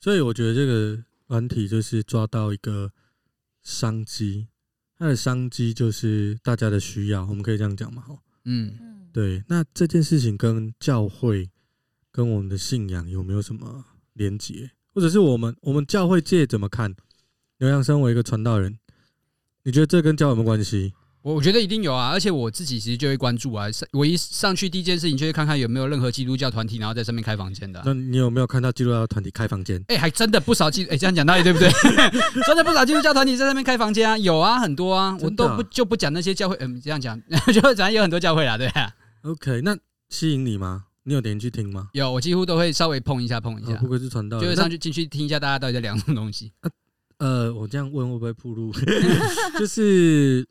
[0.00, 2.90] 所以我觉得这个软体就是抓到一个
[3.62, 4.48] 商机，
[4.96, 8.00] 它的商机就是大家的需要，我们可以这样讲嘛？
[8.00, 9.10] 哈，嗯。
[9.12, 11.50] 对，那这件事情跟教会、
[12.12, 14.70] 跟我们的信仰有没有什么连结？
[14.94, 16.94] 或者是我们我们教会界怎么看？
[17.60, 18.78] 刘洋身为一个传道人，
[19.64, 20.94] 你觉得这跟教有没有关系？
[21.20, 23.66] 我我觉得一定有啊，而且我自己其实就会关注啊。
[23.92, 27.82] 我一上去第一件事情就会看看有没有任何基督教团体，然后在上面开房间的啊。
[27.84, 29.78] 那你有没有看到基督教团体开房间？
[29.88, 31.68] 哎，还真的不少基，哎，这样讲道理对不对？
[32.46, 37.20] 真的不少基督教团体在上面开房间啊，有啊，很多啊，我都不就不讲那些教会，嗯，这样讲，
[37.52, 38.90] 就咱有很多教会啦，对啊。
[39.24, 39.76] OK，那
[40.08, 40.84] 吸引你吗？
[41.02, 41.88] 你有点去听吗？
[41.92, 43.74] 有，我几乎都会稍微碰一下，碰一下。
[43.74, 46.50] 不愧是传道，就会上去进去听一下大家到底在聊什么东西。
[47.20, 48.72] 呃，我这样问会不会暴露？
[49.58, 50.46] 就是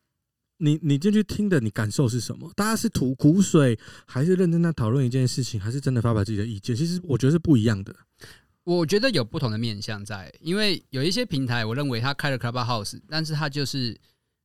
[0.58, 2.52] 你你进去听的，你感受是什么？
[2.56, 6.76] 大家是吐苦水，还是认真在讨论一件事情，还是真的发表自己的意见？
[6.76, 7.94] 其实我觉得是不一样的。
[8.64, 14.00] 我觉得有不同的面向在，因为有一些平台，我认为他开了 Clubhouse，但是他就是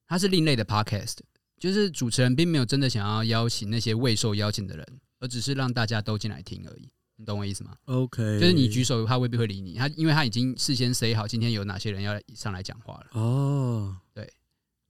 [0.08, 1.18] 他是另类的 Podcast。
[1.60, 4.86] 就是主持人并没有真的想要邀请那些未受邀请的人，
[5.20, 6.90] 而只是让大家都进来听而已。
[7.16, 9.74] 你懂我意思吗？OK，就是你举手，他未必会理你。
[9.74, 13.20] 他因为他已经事先 say 好，今天有哪些人要上来讲话了。
[13.20, 14.32] 哦，对，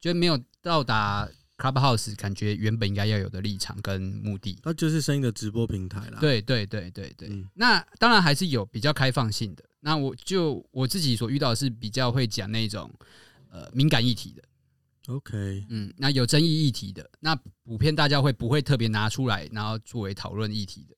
[0.01, 4.59] 就没有到达 Clubhouse 感觉原本应该要有的立场跟目的。
[4.63, 6.19] 它就是声音的直播平台啦。
[6.21, 7.29] 对对对对对。
[7.29, 9.65] 嗯，那当然还是有比较开放性的。
[9.81, 12.91] 那我就我自己所遇到的是比较会讲那种。
[13.51, 14.43] 呃敏感议题的。
[15.15, 20.94] OK，嗯，那有争议议题的，那普遍大家会不会特别拿出来，然后作为讨论议题的？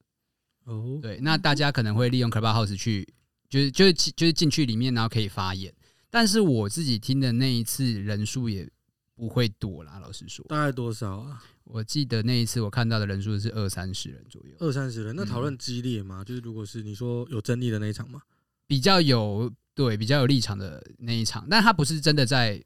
[0.67, 3.09] 哦，对，那大家可能会利用 Clubhouse 去，
[3.49, 5.75] 就是就是就是进去里面，然后可以发言。
[6.11, 8.69] 但是我自己听的那一次人数也
[9.15, 10.45] 不会多啦，老实说。
[10.49, 11.43] 大概多少啊？
[11.65, 14.55] 我记得那一次我看到的人数是二三十人左右。
[14.61, 16.23] 二三十人，那讨论激烈吗？
[16.23, 18.23] 嗯、就是如果是你说有争议的那一场吗？
[18.67, 22.63] 比较有对比较有立场的那一场，但他不是真的在。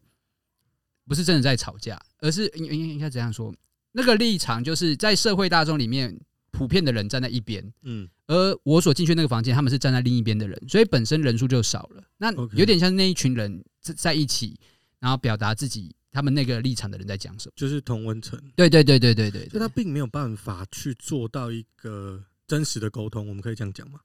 [1.08, 3.52] 不是真的在吵架，而是应应应该怎样说？
[3.90, 6.16] 那个立场就是在社会大众里面，
[6.60, 12.04] 普遍的人站在一边，嗯，而我所进去那个房间，他们是站在另一边的人，所以本身人数就少了。
[12.18, 14.60] 那有点像那一群人在在一起，
[14.98, 18.38] 然后表达自己他们那个立场的人在讲什么，就是同温层。
[18.54, 23.98] 对对对对对对，所以他并没有办法去做到一个真实的沟通，我们可以这样讲吗？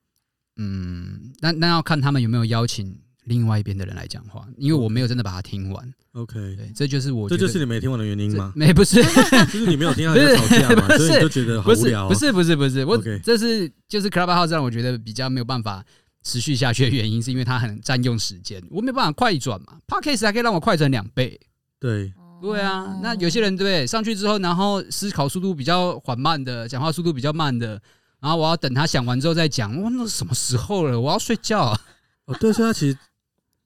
[0.55, 2.97] 嗯，那那要看他们有没有邀请。
[3.25, 5.93] 另外一边的人来讲话，因为我没有真的把它听完。
[6.13, 8.53] OK，对，这就是我，这就是你没听完的原因吗？
[8.55, 9.03] 没，不是，
[9.51, 12.07] 就是你没有听到人吵架嘛， 所以你就觉得好无聊。
[12.07, 15.83] 不是，不是，不是，我 Okay 这是就是 Clubhouse 让我觉得比较没有办法
[16.23, 19.77] 持续下去的原因，是因为它很占用时间，我没办法快转嘛。
[19.87, 21.37] Podcast 还可以让我快转两倍。
[21.79, 22.97] 对，对啊。
[23.03, 23.85] 那有些人对不对？
[23.85, 27.81] 上去之后，然后思考速度比较缓慢的，讲话速度比较慢的，
[28.21, 29.81] 然后我要等他想完之后再讲。
[29.81, 30.97] 哇，那什么时候了？
[30.97, 31.81] 我要睡觉啊。
[32.27, 32.97] 哦，对，所以他其实。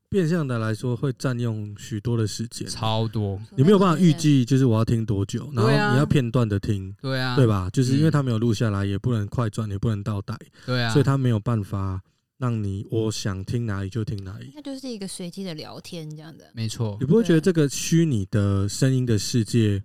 [0.10, 3.40] 变相的来说，会占用许多的时间，超多。
[3.56, 7.70] 你没有办法预计，就是我要听多久，然后你要片段的听，对啊，对吧？
[7.70, 12.02] 就是因为他没有录下来，也不能快转，也不能倒带，对啊，所以他没有办法
[12.40, 14.52] 让你我想听哪里就听哪里。
[14.56, 16.98] 那就是一个随机的聊天这样的，没错。
[17.00, 19.84] 你不会觉得这个虚拟的声音的世界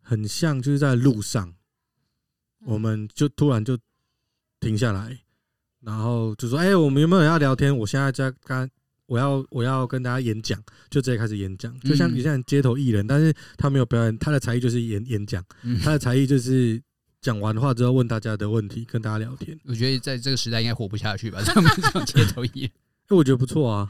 [0.00, 1.52] 很像，就是在路上，
[2.64, 3.76] 我们就突然就
[4.58, 5.18] 停下来，
[5.82, 7.76] 然后就说：“哎，我们有没有要聊天？
[7.76, 8.66] 我现在在刚。”
[9.06, 15.44] 我要我要跟大家演讲，就直接开始演讲，就像你像街头艺人，但是他没有表演，他的才艺就是演演讲，
[15.82, 16.80] 他的才艺就是
[17.20, 19.58] 讲完话之后问大家的问题，跟大家聊天。
[19.64, 21.52] 我觉得在这个时代应该活不下去吧， 这
[21.90, 22.70] 种街头艺人，
[23.08, 23.88] 哎，我觉得不错啊，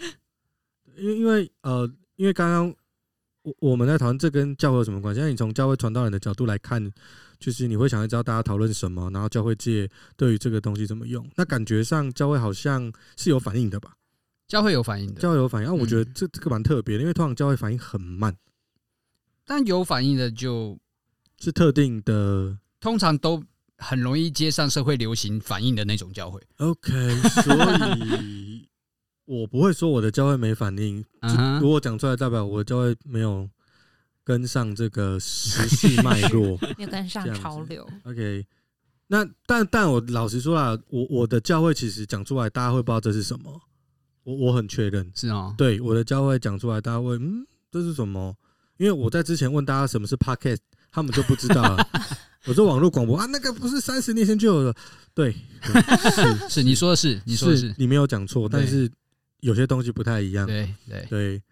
[0.96, 2.75] 因为因为呃，因为刚刚
[3.42, 5.20] 我我们在讨论这跟教会有什么关系？
[5.20, 6.90] 那你从教会传道人的角度来看，
[7.38, 11.25] 就是你会想要知道大家讨论什么，然后教会界对于这个东西怎么用？
[11.37, 13.92] 那感觉上教会好像是有反应的吧？
[14.53, 15.69] 教会有反应的，教会有反应。
[15.71, 18.37] 啊，我觉得这这个蛮特别的，因为通常教会反应很慢，
[19.47, 20.79] 但有反应的就
[21.41, 23.43] 是特定的，通常都
[23.79, 26.38] 很容易接上社会流行反应的那种教会。
[26.59, 26.91] OK，
[27.43, 27.55] 所
[27.97, 28.69] 以
[29.25, 31.03] 我不会说我的教会没反应，
[31.59, 33.49] 如果讲出来代表我的教会没有
[34.23, 37.88] 跟上这个时事脉络， 没有跟上潮流。
[38.05, 38.47] OK，
[39.07, 43.59] 那但但我老实说啊，我我的教会其实讲出来，大家会不知道这是什么。
[44.25, 48.37] 我我很确认，是哦，对我的教会讲出来，大家会嗯，这是什么？
[48.79, 50.59] 因为我在之前问大家什么是 Podcast，
[50.91, 51.89] 他们就不知道了。
[52.47, 54.75] 我说网络广播啊，那个不是三十年前就有的？
[55.15, 55.33] 对，
[56.11, 58.91] 是是，你说的是，你说的是，你没有讲错，但是
[59.41, 60.47] 有些东西不太一样。
[60.47, 61.43] 对对对，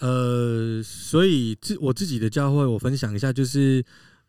[0.00, 3.84] 呃，所以自我自己的教会，我分享一下，就是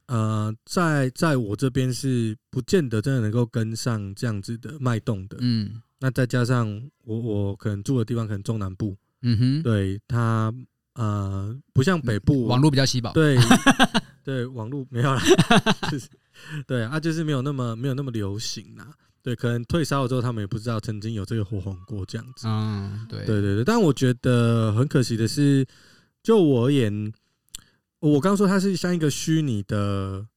[0.05, 5.81] 呃，在在我这边是不见得真的能够跟上这样子的脉动的，嗯。
[5.99, 6.67] 那再加上
[7.03, 10.53] 我我可能住的地方可能中南部，嗯哼，对它
[10.93, 13.37] 呃不像北部网络比较稀薄，对
[14.23, 15.19] 对网络没有了，
[15.91, 16.07] 就是
[16.67, 18.87] 对啊就是没有那么没有那么流行啦，
[19.23, 23.25] 对，可能退烧了之后他们也不知道曾经有这个火红过这样子，嗯，对。
[23.25, 25.65] 对对对，但我觉得很可惜的是，
[26.21, 27.11] 就我而言，
[27.99, 30.27] 我刚说它是像一个虚拟的。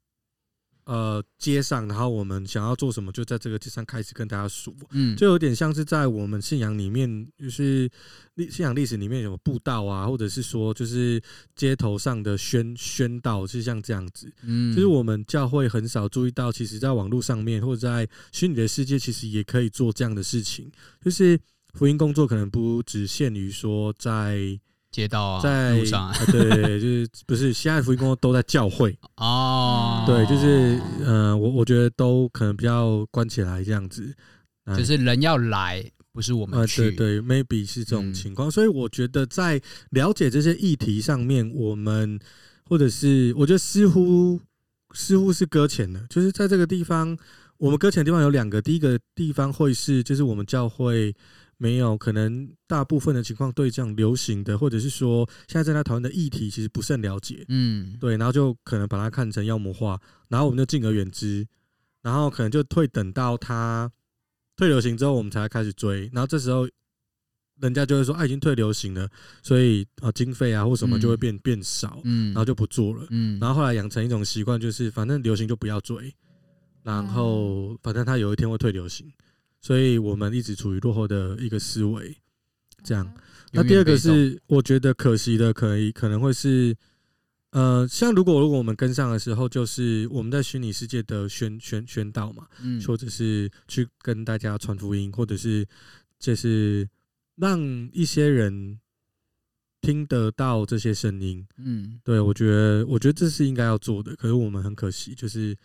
[0.90, 7.88] 呃，街上，然后我们想要做什么，就在这个街上开始跟大家说，嗯，就有点像是在我们信仰里面，就是
[8.34, 11.22] 历信仰历史里面有布道啊，或者是说，就是
[11.54, 20.68] 街头上的宣宣道，是像这样子，嗯，就是我们教会很少注意到，其实在网络上面或者在虚拟的世界，其实也可以做这样的事情，
[21.04, 21.38] 就是
[21.74, 24.58] 福音工作可能不只限于说在。
[24.90, 26.08] 街道啊，在路上。
[26.08, 28.96] 啊，对，就是不是现在福音工作都在教会。
[29.16, 34.12] 哦，对，就是呃，我我觉得都可能比较关起来这样子，
[34.76, 42.18] 就是人要来，不是我们去，呃、对对，maybe 是这种情况，嗯、所以我觉得在了解这些议题上面，我们
[42.68, 44.40] 或者是我觉得似乎
[44.92, 47.16] 似乎是搁浅了，就是在这个地方，
[47.58, 51.14] 我们搁浅的地方有两个，第一个地方会是就是我们教会。
[51.62, 57.44] 没有，可能大部分的情况对这样流行的，或者是说现在正在讨论的议题，其实不甚了解。
[57.48, 61.46] 嗯，对，然后就可能把它看成妖魔化，然后我们就敬而远之，
[62.00, 63.92] 然后可能就退等到它
[64.56, 66.10] 退流行之后，我们才开始追。
[66.14, 66.66] 然后这时候
[67.60, 69.06] 人家就会说啊，已经退流行了，
[69.42, 76.10] 所以啊，经费啊或什么就会变、嗯、变少，嗯，然后就不做了，嗯，然后后来养成一种习惯，就是反正流行就不要追，
[76.82, 79.06] 然后反正它有一天会退流行，
[79.60, 82.16] 所以我们一直处于落后的一个思维，
[82.82, 83.12] 这样。
[83.52, 86.76] 那第二个是我觉得可惜的，可以可能会是。
[87.52, 95.66] 呃，像如果如果我们跟上的时候，就是我们在虚拟世界的宣宣宣导嘛，嗯，或者是去跟大家传福音，或者是
[96.16, 96.88] 就是
[97.34, 97.60] 让
[97.92, 98.78] 一些人
[99.80, 105.56] 听得到这些声音，嗯，对，我觉得我觉得这是应该要做的，可是我们很可惜，就是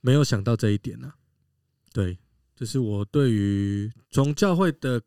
[0.00, 1.14] 没有想到这一点呢、啊。
[1.92, 2.16] 对，
[2.54, 5.02] 这是我对于从教会的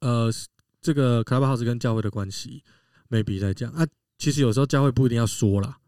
[0.00, 0.32] 呃
[0.80, 2.62] 这个 Clubhouse 跟教会的关系
[3.08, 3.70] ，maybe 在讲。
[3.72, 3.86] 啊。
[4.20, 5.78] 其实有时候教会不一定要说啦，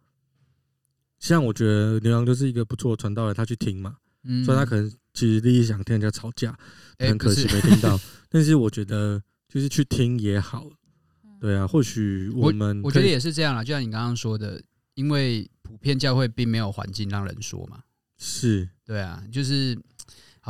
[1.18, 6.56] 像我觉得牛羊就是一个不错的传道人，他去听嘛，嗯，所以他可能其实第一想听人家吵架，
[7.00, 7.98] 很可惜没听到。
[8.30, 10.70] 但是我觉得就是去听也好，
[11.40, 14.62] 对啊，或许我们我，我觉得也是这样啦，就像你刚刚说的，
[14.94, 17.82] 因为普遍教会并没有环境让人说嘛，
[18.16, 18.68] 是。
[18.84, 19.76] 对啊，就是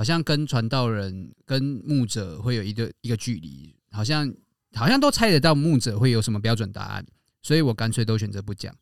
[0.00, 4.34] 好像跟传道人跟牧者会有一个一个距离，好像
[4.72, 7.06] 好像都猜得到牧者会有什么标准答案。
[7.42, 8.74] 所以我干脆都选择不讲，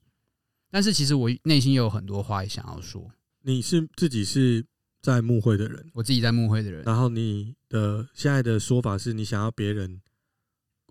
[0.70, 3.10] 但是其实我内心有很多话也想要说。
[3.42, 4.64] 你是自己是
[5.02, 6.84] 在牧会的人，我自己在牧会的人。
[6.84, 10.00] 然后你的现在的说法是你想要别人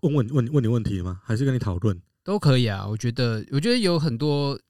[0.02, 1.22] 问问问问你问题吗？
[1.24, 1.98] 还是跟你讨论？
[2.22, 2.86] 都可以啊。
[2.86, 4.60] 我觉得，我觉得有很多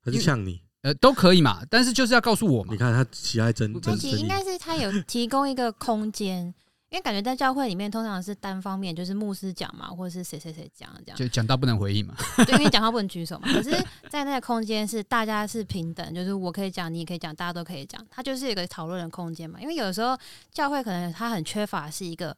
[0.00, 1.62] 还是像你，呃，都可以嘛。
[1.70, 2.72] 但是就是要告诉我嘛。
[2.72, 6.54] 你看他喜爱真真，其实应该是他有提供一个空间。
[6.90, 12.14] 因为感觉在教会里面，通常是单方面，就是牧师讲嘛，或者是谁谁谁讲这样，就讲到不能回应嘛。
[12.44, 13.50] 对，因为讲话不能举手嘛。
[13.50, 13.70] 可是，
[14.10, 18.06] 在那个空间是大家是平等，就是我可以讲，你也可以讲，大家都可以讲。
[18.10, 19.58] 它就是一个讨论的空间嘛。
[19.58, 20.14] 因为有的时候
[20.50, 22.36] 教会可能它很缺乏是一个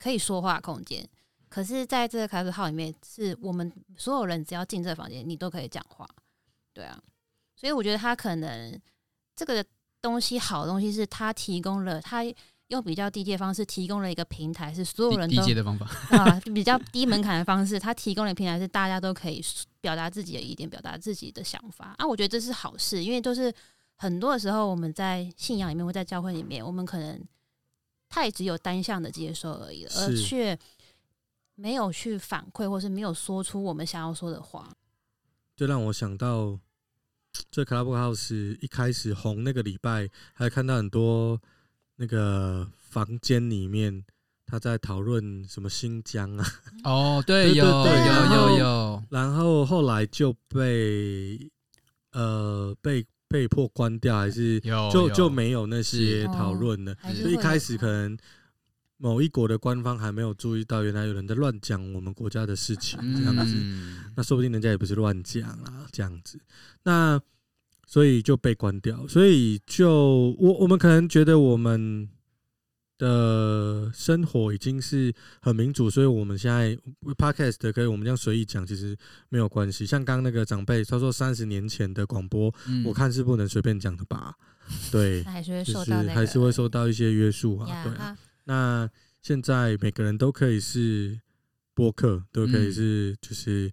[0.00, 1.08] 可以说话的空间，
[1.48, 6.04] 可是在这个卡斯号里面，是我们所有人只要进这个房间，你都可以讲话。
[6.74, 6.98] 对啊，
[7.58, 8.80] 所以我觉得他可能
[9.34, 9.64] 这个
[10.00, 12.22] 东西好的东西是他提供了他。
[12.68, 17.80] 用比较低阶的方式提供了一个平台，是所有人都低阶的方法啊，比较低门槛的方式。
[17.80, 19.42] 他提供了平台，是大家都可以
[19.80, 22.06] 表达自己的意见，表达自己的想法啊。
[22.06, 23.50] 我觉得这是好事，因为都是
[23.94, 27.18] 很多的时候我们在信仰里面或在教会里面，我们可能
[28.10, 30.54] 太只有单向的接受而已了，而却
[31.54, 34.70] 没有去反馈，或是没有说出我们想要说的话。
[35.56, 36.58] 就让我想到
[37.50, 41.40] 这 Clubhouse 一开始红那个礼拜，还看到很多。
[42.00, 44.04] 那个房间里面，
[44.46, 46.46] 他在讨论什么新疆啊？
[46.84, 49.02] 哦，对， 有有有有。
[49.10, 51.50] 然后后来就被
[52.12, 54.60] 呃被被迫关掉，还是
[54.92, 56.94] 就就没有那些讨论了。
[57.20, 58.16] 就一开始可能
[58.98, 63.54] 某一国的官方还没有注意到，原来有人在乱讲我们国家的事情这样子。
[64.14, 66.38] 那说不定人家也不是乱讲啊，这样子。
[66.82, 67.18] 那。
[67.90, 72.06] 所以就被关掉，所以就我我们可能觉得我们
[72.98, 76.76] 的生活已经是很民主，所以我们现在
[77.16, 78.94] podcast 可以我们这样随意讲，其实
[79.30, 79.86] 没有关系。
[79.86, 82.52] 像刚刚那个长辈他说三十年前的广播，
[82.84, 84.34] 我看是不能随便讲的吧？
[84.92, 87.84] 对， 还是会受到还是会受到一些约束啊。
[87.84, 87.92] 对，
[88.48, 88.88] 那
[89.20, 91.20] 现在每个人都可以是
[91.74, 93.70] 播客，都可以是就是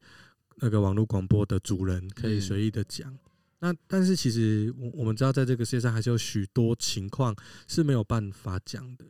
[0.58, 3.18] 那个网络广播的主人，可以随意的讲。
[3.60, 7.34] 那但是其实我我们知道，在这个世界上还是有许多情况
[7.70, 9.06] 是没有办法讲的。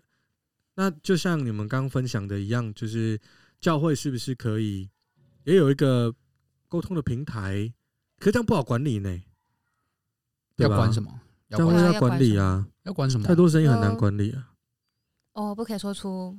[0.76, 3.20] 那就像你们刚刚分享的一样，就是
[3.60, 4.88] 教会是不是可以
[5.46, 6.14] 也有一个
[6.70, 7.74] 沟通的平台？
[8.20, 9.20] 可是这样不好管理呢？
[10.58, 11.22] 要管什么？
[11.50, 12.68] 教会要管理啊？
[12.84, 13.26] 要管什么？
[13.26, 14.52] 太多声音很难管理啊！
[15.36, 16.38] 哦，不可以说出。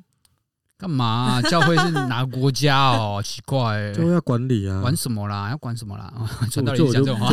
[0.79, 1.43] 干嘛、啊？
[1.49, 3.23] 教会是哪个国家哦？
[3.25, 4.83] 奇怪、欸，教会要管理啊？
[4.83, 5.49] 管什么啦？
[5.49, 6.13] 要管什么啦？
[6.51, 7.31] 讲 道理讲这种话，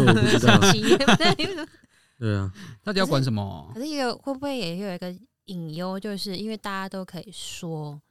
[2.18, 2.50] 对啊，
[2.82, 3.70] 到底要管什么？
[3.74, 5.14] 可是有会不会也有一个
[5.46, 8.02] 隐忧，就是因为大家都可以说，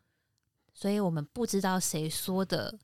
[0.75, 2.79] 所以我们不知道谁说的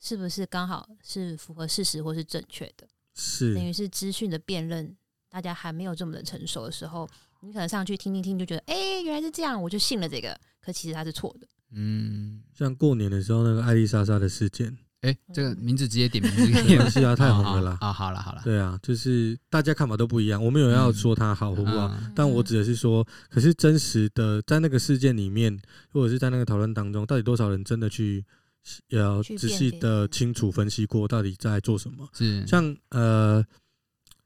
[0.00, 4.96] 是不是刚好是符合事实或是正确的，是等于是资讯的辨认，
[5.28, 7.08] 大家还没有这么的成熟的时候，
[7.40, 10.38] 你可能上去听听听，就觉得哎、欸，原来是这样，我就信了这个。
[10.60, 11.46] 可其实它是错的。
[11.72, 14.66] 嗯，像过年的时候那个艾丽莎莎的事件，
[15.02, 16.34] 哎、欸，这个名字直接点名，
[16.66, 17.78] 没关系啊，太红了啦。
[17.80, 25.56] 啊，好了好了，对啊，就是大家看法都不一样，我没有要说它好或不好，但我指的是说，可是真实的在那个事件里面，
[25.90, 28.24] 或者是在那个讨论当中，到底多少人真的去
[28.88, 32.08] 要仔细的清楚分析过，到底在做什么？
[32.12, 33.44] 是像呃。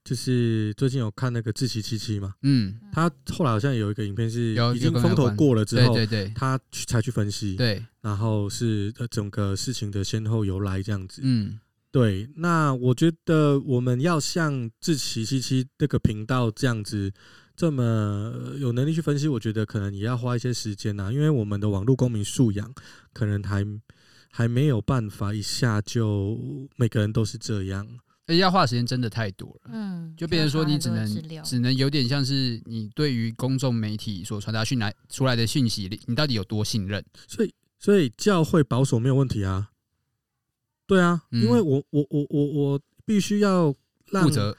[0.05, 11.61] 就是最近有看那个志祺七七嘛，嗯，他后来好像有一个影片是已经风头过了之后，对对对，他才去分析，对，然后是整个事情的先后由来这样子，嗯，
[11.92, 12.28] 对。
[12.34, 17.12] 那我觉得我们要像志祺七七这个频道这样子
[17.55, 22.74] 这么有能力去分析，我觉得可能也要花一些时间呐，因为我们的网络公民素养
[23.12, 23.64] 可能还
[24.32, 27.86] 还没有办法一下就每个人都是这样。
[28.26, 37.04] 要花的时间真的太多了，嗯，就变成说你只能只能有点像是你对于公众媒体所传达讯来出来的讯息，你到底有多信任？
[37.26, 39.70] 所以，所以教会保守没有问题啊，
[40.86, 43.74] 对啊，因为我我我我我必须要
[44.10, 44.56] 让负责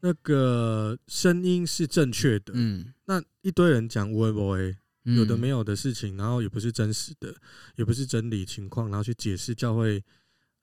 [0.00, 7.34] 那个声音是正确的，嗯，那一堆人讲无为不为，有的没有的事情，然后也不是真实的，
[7.76, 10.02] 也不是真理情况，然后去解释教会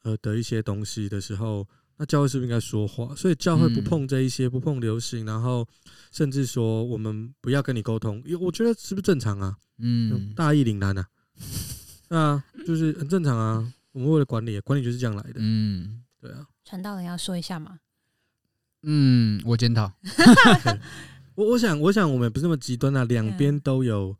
[0.03, 1.65] 呃的一些东西的时候。
[2.01, 3.13] 那教会是不是应该说话？
[3.15, 5.67] 所以教会不碰这一些，不碰流行，然后
[6.11, 9.55] 甚至说我们不要跟你沟通，因为我觉得是不是正常啊？
[9.77, 11.07] 嗯，大义凛然啊，
[12.09, 13.71] 啊，就是很正常啊。
[13.91, 15.33] 我们为了管理，管理就是这样来的。
[15.35, 16.47] 嗯，对啊。
[16.65, 17.77] 传道人要说一下吗？
[18.81, 19.91] 嗯，我检讨。
[21.35, 24.17] 我我想，我想我们不是那么极端啊，两边都有。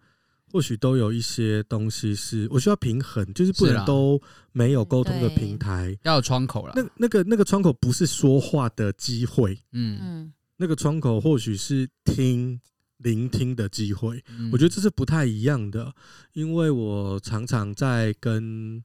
[0.51, 4.21] 或许都有一些东西是我需要平衡，就是不能都
[4.51, 6.73] 没有沟通的平台，要有窗口了。
[6.75, 12.59] 那那个那个窗口不是说话的机会，嗯，那个窗口或许是听
[12.97, 14.21] 聆听的机会。
[14.51, 15.93] 我觉得这是不太一样的，
[16.33, 18.83] 因为我常常在跟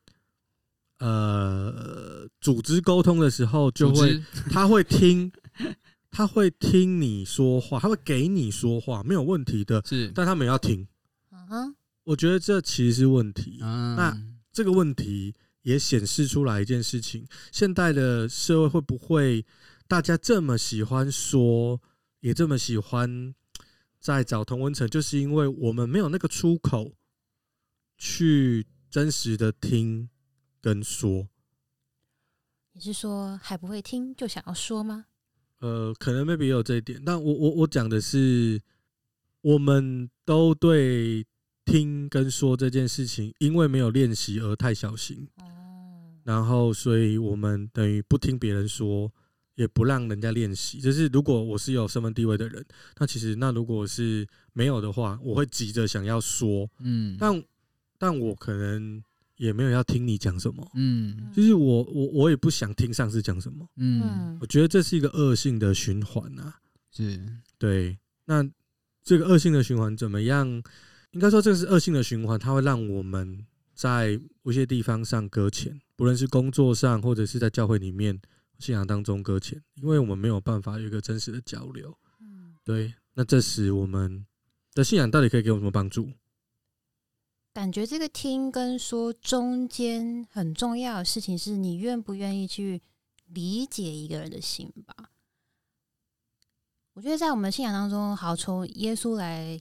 [1.00, 5.30] 呃组织沟通的时候，就会他会听，
[6.10, 10.86] 他会听你说话，他会给你说话，没有问题的，是，但他们要听。
[11.50, 11.74] 嗯，
[12.04, 13.58] 我觉得这其实是问题。
[13.60, 14.16] 那
[14.52, 19.44] 这个问题也显示出来一件事情：现代的社会会不会
[19.88, 21.80] 大家这么喜欢说，
[22.20, 23.34] 也这么喜欢
[24.00, 26.92] 在找同温层，就是因为我们没有那个出口
[27.98, 30.08] 去真实的听
[30.60, 31.28] 跟说。
[32.72, 35.06] 你是说还不会听就想要说吗？
[35.58, 38.62] 呃，可能 maybe 也有这一点，但我我我讲的是，
[39.40, 41.26] 我们都对。
[41.66, 45.28] 听跟说这件事情，因为没有练习而太小心，
[46.22, 49.12] 然后所以我们等于不听别人说，
[49.56, 50.80] 也不让人家练习。
[50.80, 52.64] 就是如果我是有身份地位的人，
[52.98, 57.42] 那其实那如果是没有的话，我会急着想要说，嗯，但
[57.98, 59.02] 但我可能
[59.36, 66.60] 也没有要听你讲什么，嗯，就是我我我也不想听上司讲什么，嗯，我觉得这是一个恶性的循环啊，
[66.90, 67.20] 是。
[67.58, 67.98] 对。
[68.28, 68.48] 那
[69.04, 70.62] 这个恶性的循环怎么样？
[71.16, 73.42] 应该说，这个是恶性的循环，它会让我们
[73.74, 78.20] 在某些地方上搁浅，不论是工作上，或者是在教会里面
[78.58, 81.96] 信仰当中搁浅，因为我们没有办法有一个真实的交流。
[82.20, 82.92] 嗯，对。
[83.14, 84.26] 那这时我们
[84.74, 86.10] 的信仰到底可以给我们什么帮助？
[87.54, 92.82] 感觉这个听跟说中间很重要的事情，是你愿不愿意去
[93.28, 95.12] 理解一个人的心吧？
[96.92, 99.58] 我觉得在我们的信仰当中，好从耶稣来。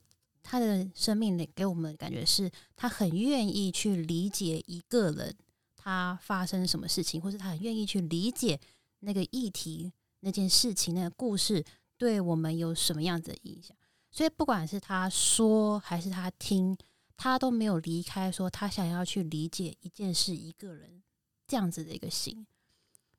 [0.47, 5.35] 他的生命里给我们的感觉是，他很愿意去理解一个人
[5.75, 8.59] 他发生什么事情，或是他很愿意去理解
[8.99, 11.65] 那个议题、那件事情、那个故事
[11.97, 13.75] 对我们有什么样子的影响。
[14.11, 16.77] 所以，不管是他说还是他听，
[17.17, 21.01] 他都没有离开说他想要去理解一件事、一个人
[21.47, 22.45] 这样子的一个心。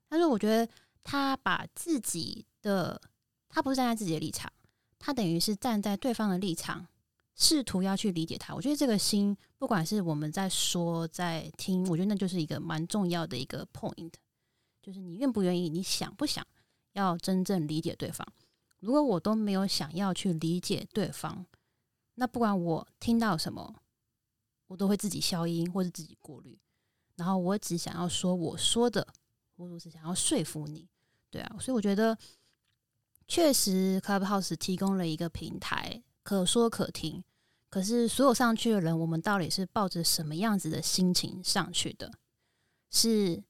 [0.07, 0.71] 但是，我觉得
[1.03, 3.01] 他把自己的，
[3.49, 4.49] 他不是站在自己的立场，
[4.97, 6.87] 他等于是站在对方的立场。
[7.39, 14.11] 试图要去理解他，我觉得这个心，不管是我们在说在听，我觉得那就是一个蛮重要的一个 point，
[14.81, 16.45] 就是你愿不愿意，你想不想
[16.93, 18.27] 要真正理解对方？
[18.79, 21.45] 如果我都没有想要去理解对方，
[22.15, 23.75] 那不管我听到什么，
[24.65, 26.59] 我都会自己消音或者自己过滤，
[27.17, 29.07] 然后我只想要说我说的，
[29.55, 30.89] 或者是想要说服你，
[31.29, 32.17] 对啊，所以我觉得
[33.27, 36.01] 确实 Clubhouse 提供了一个平台。
[36.23, 37.23] 可说可听，
[37.69, 42.11] 可是所有上去的人，我们到底是抱着什么样子的心情上去的？
[42.89, 43.43] 是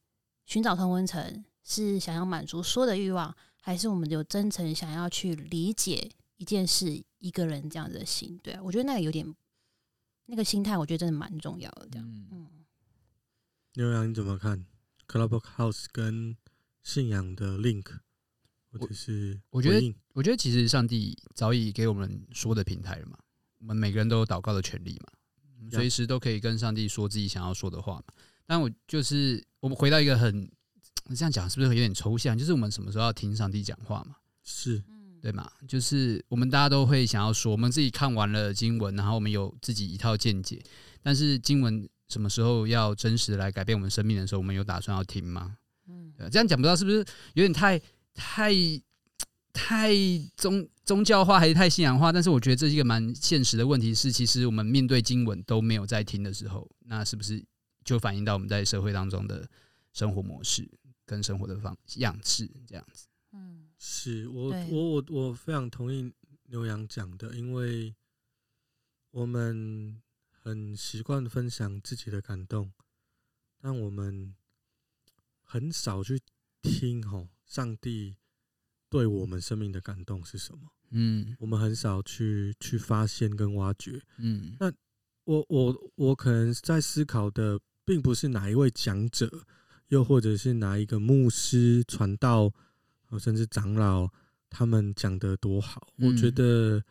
[0.45, 8.39] 寻找同温层，是想要满足说的欲望，还是我们有真诚想要去理解一件事、一个人这样子的心？
[8.41, 9.35] 对啊，我觉得那个有点
[10.25, 11.87] 那个心态，我觉得真的蛮重要的。
[11.91, 12.47] 这样，嗯，
[13.73, 14.65] 牛羊你怎么看
[15.07, 16.35] ？Clubhouse 跟
[16.81, 17.99] 信仰的 link？
[18.71, 23.17] 或者是我，我觉得，我觉得其实上帝早已给我们说的平台了嘛。
[23.59, 28.03] 我们每个人都有祷告的权利嘛，随时都可以跟上帝说自己想要说的话嘛。
[28.45, 30.49] 但我就是我们回到一个很
[31.15, 32.37] 这样讲，是不是有点抽象？
[32.37, 34.15] 就是我们什么时候要听上帝讲话嘛？
[34.43, 34.81] 是，
[35.21, 35.51] 对吗？
[35.67, 40.63] 就是我们大家都会想要说，我们自己看完了经文，然后我们有自己一套见解，
[41.01, 45.57] 但是经文什么时候要真实来改变我们生命的时候，我们有打算要听吗？
[45.89, 46.97] 嗯，对，这样讲不知道是不是
[47.33, 47.81] 有点太
[48.13, 48.53] 太
[49.57, 49.91] 太
[50.35, 52.11] 宗宗教化，还是太信仰化？
[52.11, 57.43] 但是我觉得这是一个蛮现实的问题，是其实我们面对经文都没有在听的时候，那是不是
[57.83, 59.49] 就反映到我们在社会当中的
[59.93, 60.69] 生活模式
[61.07, 63.07] 跟生活的方样式这样子？
[63.31, 67.95] 嗯，是我我我我非常同意牛羊讲的，因为
[69.09, 69.99] 我们
[70.29, 72.71] 很习惯分享自己的感动，
[73.59, 74.35] 但我们
[75.41, 76.21] 很少去
[76.61, 78.15] 听吼上帝
[78.89, 80.59] 对我们生命的感动是什么。
[80.91, 84.01] 嗯，我们很少去去发现跟挖掘。
[84.17, 84.71] 嗯，那
[85.25, 89.29] 我我我可能在思考的，并不是哪一位讲者，
[89.87, 92.53] 又或者是哪一个牧师传道。
[93.21, 94.05] 甚至长老
[94.49, 96.83] 他们讲的多好，我觉得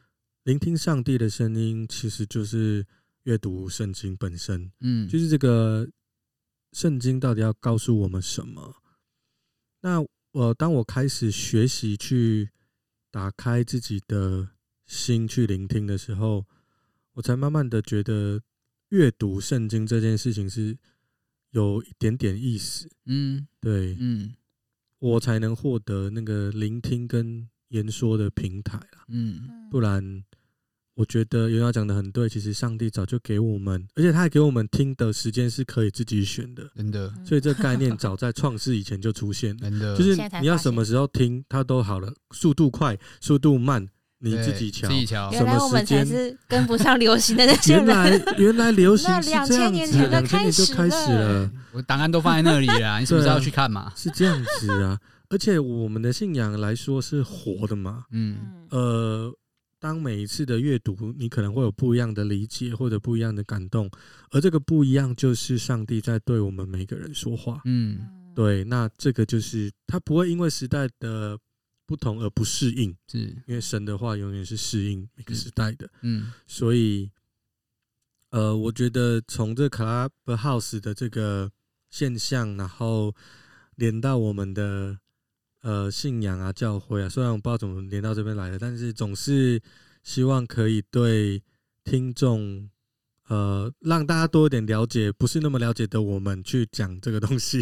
[0.45, 2.83] 聆听上帝的声音，其实就是
[3.25, 4.73] 阅读圣经本身。
[4.81, 5.87] 嗯，就是这个
[6.73, 8.77] 圣经到底要告诉我们什么？
[9.83, 10.03] 那
[10.37, 12.51] 我当我开始学习去
[13.11, 14.51] 打开自己的
[14.85, 16.45] 心去聆听的时候，
[17.15, 18.43] 我才慢慢的觉得
[18.91, 20.77] 阅读圣经这件事情是
[21.53, 22.87] 有一点点意思。
[23.07, 24.35] 嗯，对，嗯。
[24.99, 30.23] 我才能获得那个聆听跟言说的平台啦，嗯，不然
[30.97, 37.13] 我觉得有人讲的很对，其实上帝早就给我们，而且他还给我们听的时间是可以自己选的，真的。
[37.23, 39.95] 所以这个概念早在创世以前就出现，真的。
[39.95, 43.87] 就是你要什么时候听，它都好了，速度快，速度慢，
[44.21, 44.89] 你自己瞧。
[45.31, 47.85] 原来我们才是跟不上流行的那些人。
[47.85, 51.51] 原来 原来流行是这样子，两千年前就开始了。
[51.73, 53.93] 我档案都放在那里了，你是不是要去看嘛？
[53.95, 58.05] 是这样子啊，而且我们的信仰来说是活的嘛。
[58.13, 58.39] 嗯，
[58.71, 59.31] 呃，
[59.87, 63.89] 当每一次的阅读，你可能会有不一样的理解或者不一样的感动，
[64.33, 67.63] 而这个不一样就是上帝在对我们每个人说话。
[67.65, 68.01] 嗯，
[68.35, 71.39] 对，那这个就是他不会因为时代的
[71.87, 75.89] 不同而不适应，是因为神的话永远是适应每个时代的。
[76.03, 77.09] 嗯，所以，
[78.31, 81.53] 呃，我觉得从这 Clubhouse 的这个。
[81.89, 83.15] 现象，然后
[83.77, 84.99] 连到我们的
[85.67, 89.61] 呃信仰啊、教会啊，虽然我不知道怎么连到这边来的，但是总是
[90.05, 91.43] 希望可以对
[91.83, 92.71] 听众
[93.27, 97.61] 呃让大家多一点了解，不是那么了解的我们去讲这个东西。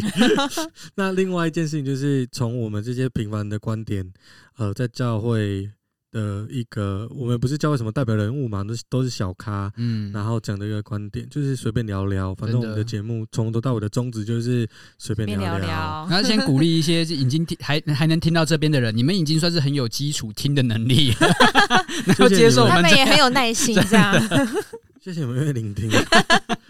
[0.93, 4.13] 那另外一件事情就是从我们这些平凡的观点，
[4.57, 5.71] 呃，在教会。
[6.15, 14.65] 的一个，我们不是叫为什么代表人物嘛，都是都是小咖，嗯，然后讲的一个观点，就是随便聊聊，反正我们的节目从头到尾的宗旨就是
[14.97, 16.07] 随便聊聊。
[16.09, 21.13] 然后先鼓励一些已经听还还能听到这边的人，你们已经算是很有基础听的能力，
[22.07, 24.13] 然后接受我们，他们也很有耐心， 这样。
[25.03, 25.91] 谢谢你们愿意聆听，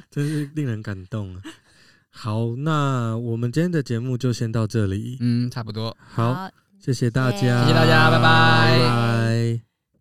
[0.10, 1.36] 真是令人感动。
[2.10, 6.50] 好，那我们今天的节目就先到这里，嗯，差不多，好。
[6.86, 8.78] 谢谢大家，谢谢大家，拜拜。
[8.78, 9.75] 拜拜。